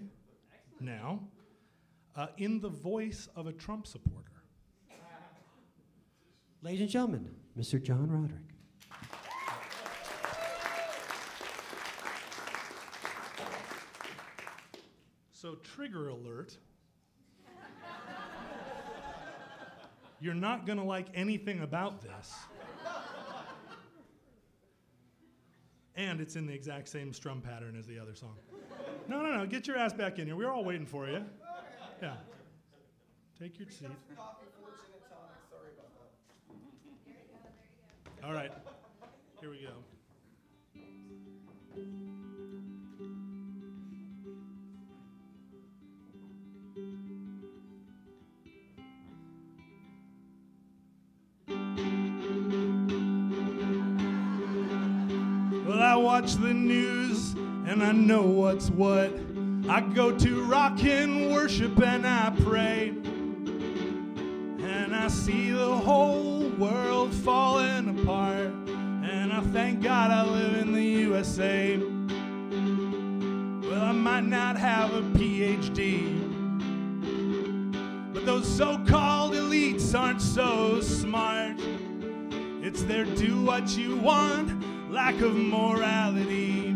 [0.80, 1.20] now
[2.16, 4.30] uh, in the voice of a Trump supporter.
[6.62, 7.82] Ladies and gentlemen, Mr.
[7.82, 8.42] John Roderick.
[15.32, 16.58] So, trigger alert.
[20.20, 22.34] You're not going to like anything about this.
[25.96, 28.36] And it's in the exact same strum pattern as the other song.
[29.08, 29.46] No, no, no.
[29.46, 30.36] Get your ass back in here.
[30.36, 31.24] We're all waiting for you.
[32.02, 32.14] Yeah.
[33.38, 33.88] Take your seat.
[38.24, 38.50] All right.
[39.40, 39.72] Here we go.
[55.66, 57.34] Well, I watch the news
[57.66, 59.29] and I know what's what.
[59.68, 62.88] I go to rock and worship and I pray.
[64.62, 68.52] And I see the whole world falling apart.
[68.68, 71.76] And I thank God I live in the USA.
[73.68, 76.16] Well, I might not have a PhD.
[78.12, 81.56] But those so called elites aren't so smart.
[82.62, 86.69] It's their do what you want, lack of morality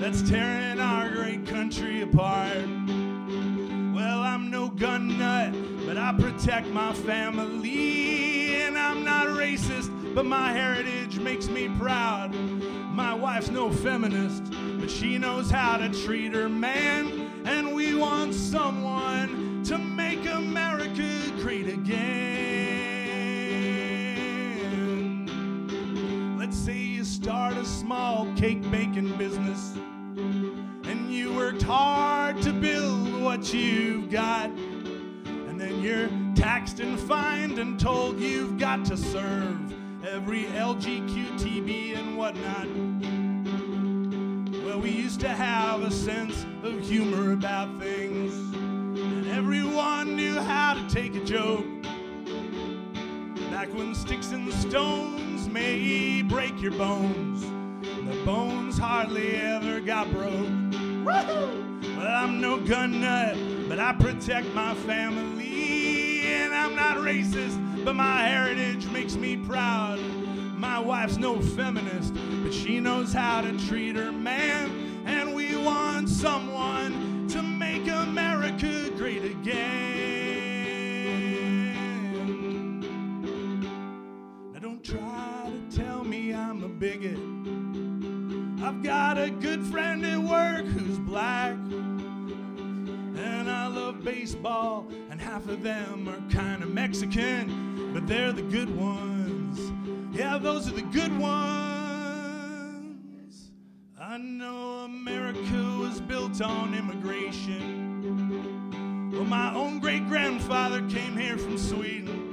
[0.00, 2.66] that's tearing our great country apart.
[3.94, 5.54] Well, I'm no gun nut,
[5.86, 8.54] but I protect my family.
[8.62, 12.34] And I'm not racist, but my heritage makes me proud.
[12.92, 14.44] My wife's no feminist,
[14.78, 17.30] but she knows how to treat her man.
[17.44, 22.74] And we want someone to make America great again.
[26.38, 29.72] Let's say you start a small cake baking business
[30.84, 34.50] and you worked hard to build what you've got.
[34.50, 39.72] And then you're taxed and fined and told you've got to serve
[40.06, 42.68] every LGQTB and whatnot.
[44.62, 50.74] Well, we used to have a sense of humor about things, and everyone knew how
[50.74, 51.64] to take a joke.
[53.50, 57.53] Back when sticks and stones may break your bones,
[58.06, 60.32] the bones hardly ever got broke.
[61.04, 61.96] Woohoo!
[61.96, 63.36] Well, I'm no gun nut,
[63.68, 66.22] but I protect my family.
[66.26, 69.98] And I'm not racist, but my heritage makes me proud.
[70.56, 75.02] My wife's no feminist, but she knows how to treat her man.
[75.06, 79.64] And we want someone to make America great again.
[84.52, 87.33] Now don't try to tell me I'm a bigot.
[88.64, 91.52] I've got a good friend at work who's black.
[91.52, 98.40] And I love baseball, and half of them are kind of Mexican, but they're the
[98.40, 99.70] good ones.
[100.16, 101.50] Yeah, those are the good ones.
[104.00, 108.00] I know America was built on immigration.
[109.12, 112.30] Well, my own great grandfather came here from Sweden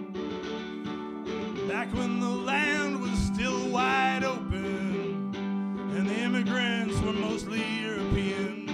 [1.67, 4.80] back when the land was still wide open
[5.92, 8.66] and the immigrants were mostly European.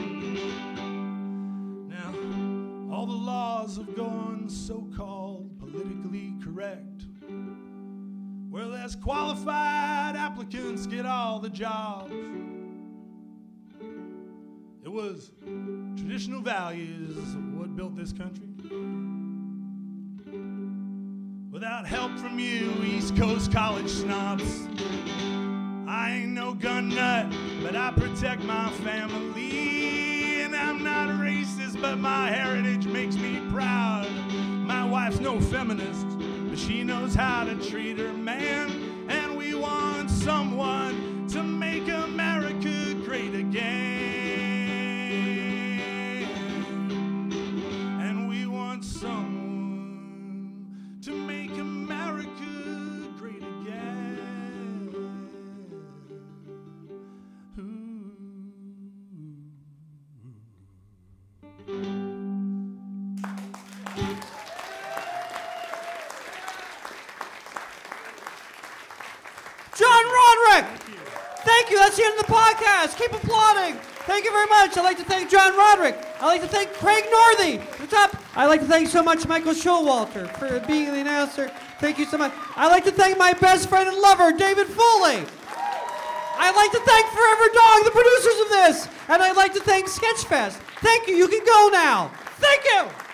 [1.89, 2.13] Now,
[2.95, 7.05] all the laws have gone so called politically correct.
[8.49, 12.13] Where less qualified applicants get all the jobs.
[14.83, 15.31] It was
[15.97, 17.17] traditional values
[17.55, 18.47] what built this country.
[21.51, 24.67] Without help from you, East Coast college snobs.
[25.89, 27.33] I ain't no gun nut,
[27.63, 30.41] but I protect my family.
[30.43, 34.05] And I'm not racist, but my heritage makes me proud.
[34.65, 36.05] My wife's no feminist,
[36.49, 38.69] but she knows how to treat her man.
[39.07, 43.86] And we want someone to make America great again.
[72.17, 72.97] The podcast.
[72.97, 73.75] Keep applauding.
[74.07, 74.77] Thank you very much.
[74.77, 75.97] I'd like to thank John Roderick.
[76.19, 77.59] I'd like to thank Craig Northey.
[77.79, 78.15] What's up?
[78.35, 81.51] I'd like to thank so much Michael Showalter for being the announcer.
[81.79, 82.33] Thank you so much.
[82.55, 85.23] I'd like to thank my best friend and lover, David Foley.
[86.39, 88.87] I'd like to thank Forever Dog, the producers of this.
[89.09, 90.59] And I'd like to thank Sketchfest.
[90.81, 91.15] Thank you.
[91.15, 92.11] You can go now.
[92.39, 93.06] Thank you.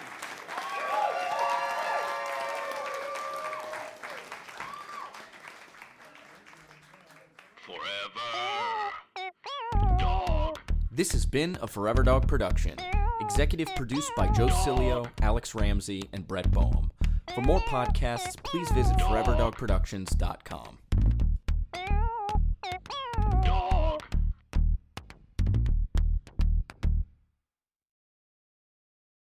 [10.95, 12.75] This has been a Forever Dog production.
[13.19, 16.91] Executive produced by Joe Cilio, Alex Ramsey, and Brett Boehm.
[17.33, 20.77] For more podcasts, please visit foreverdogproductions.com.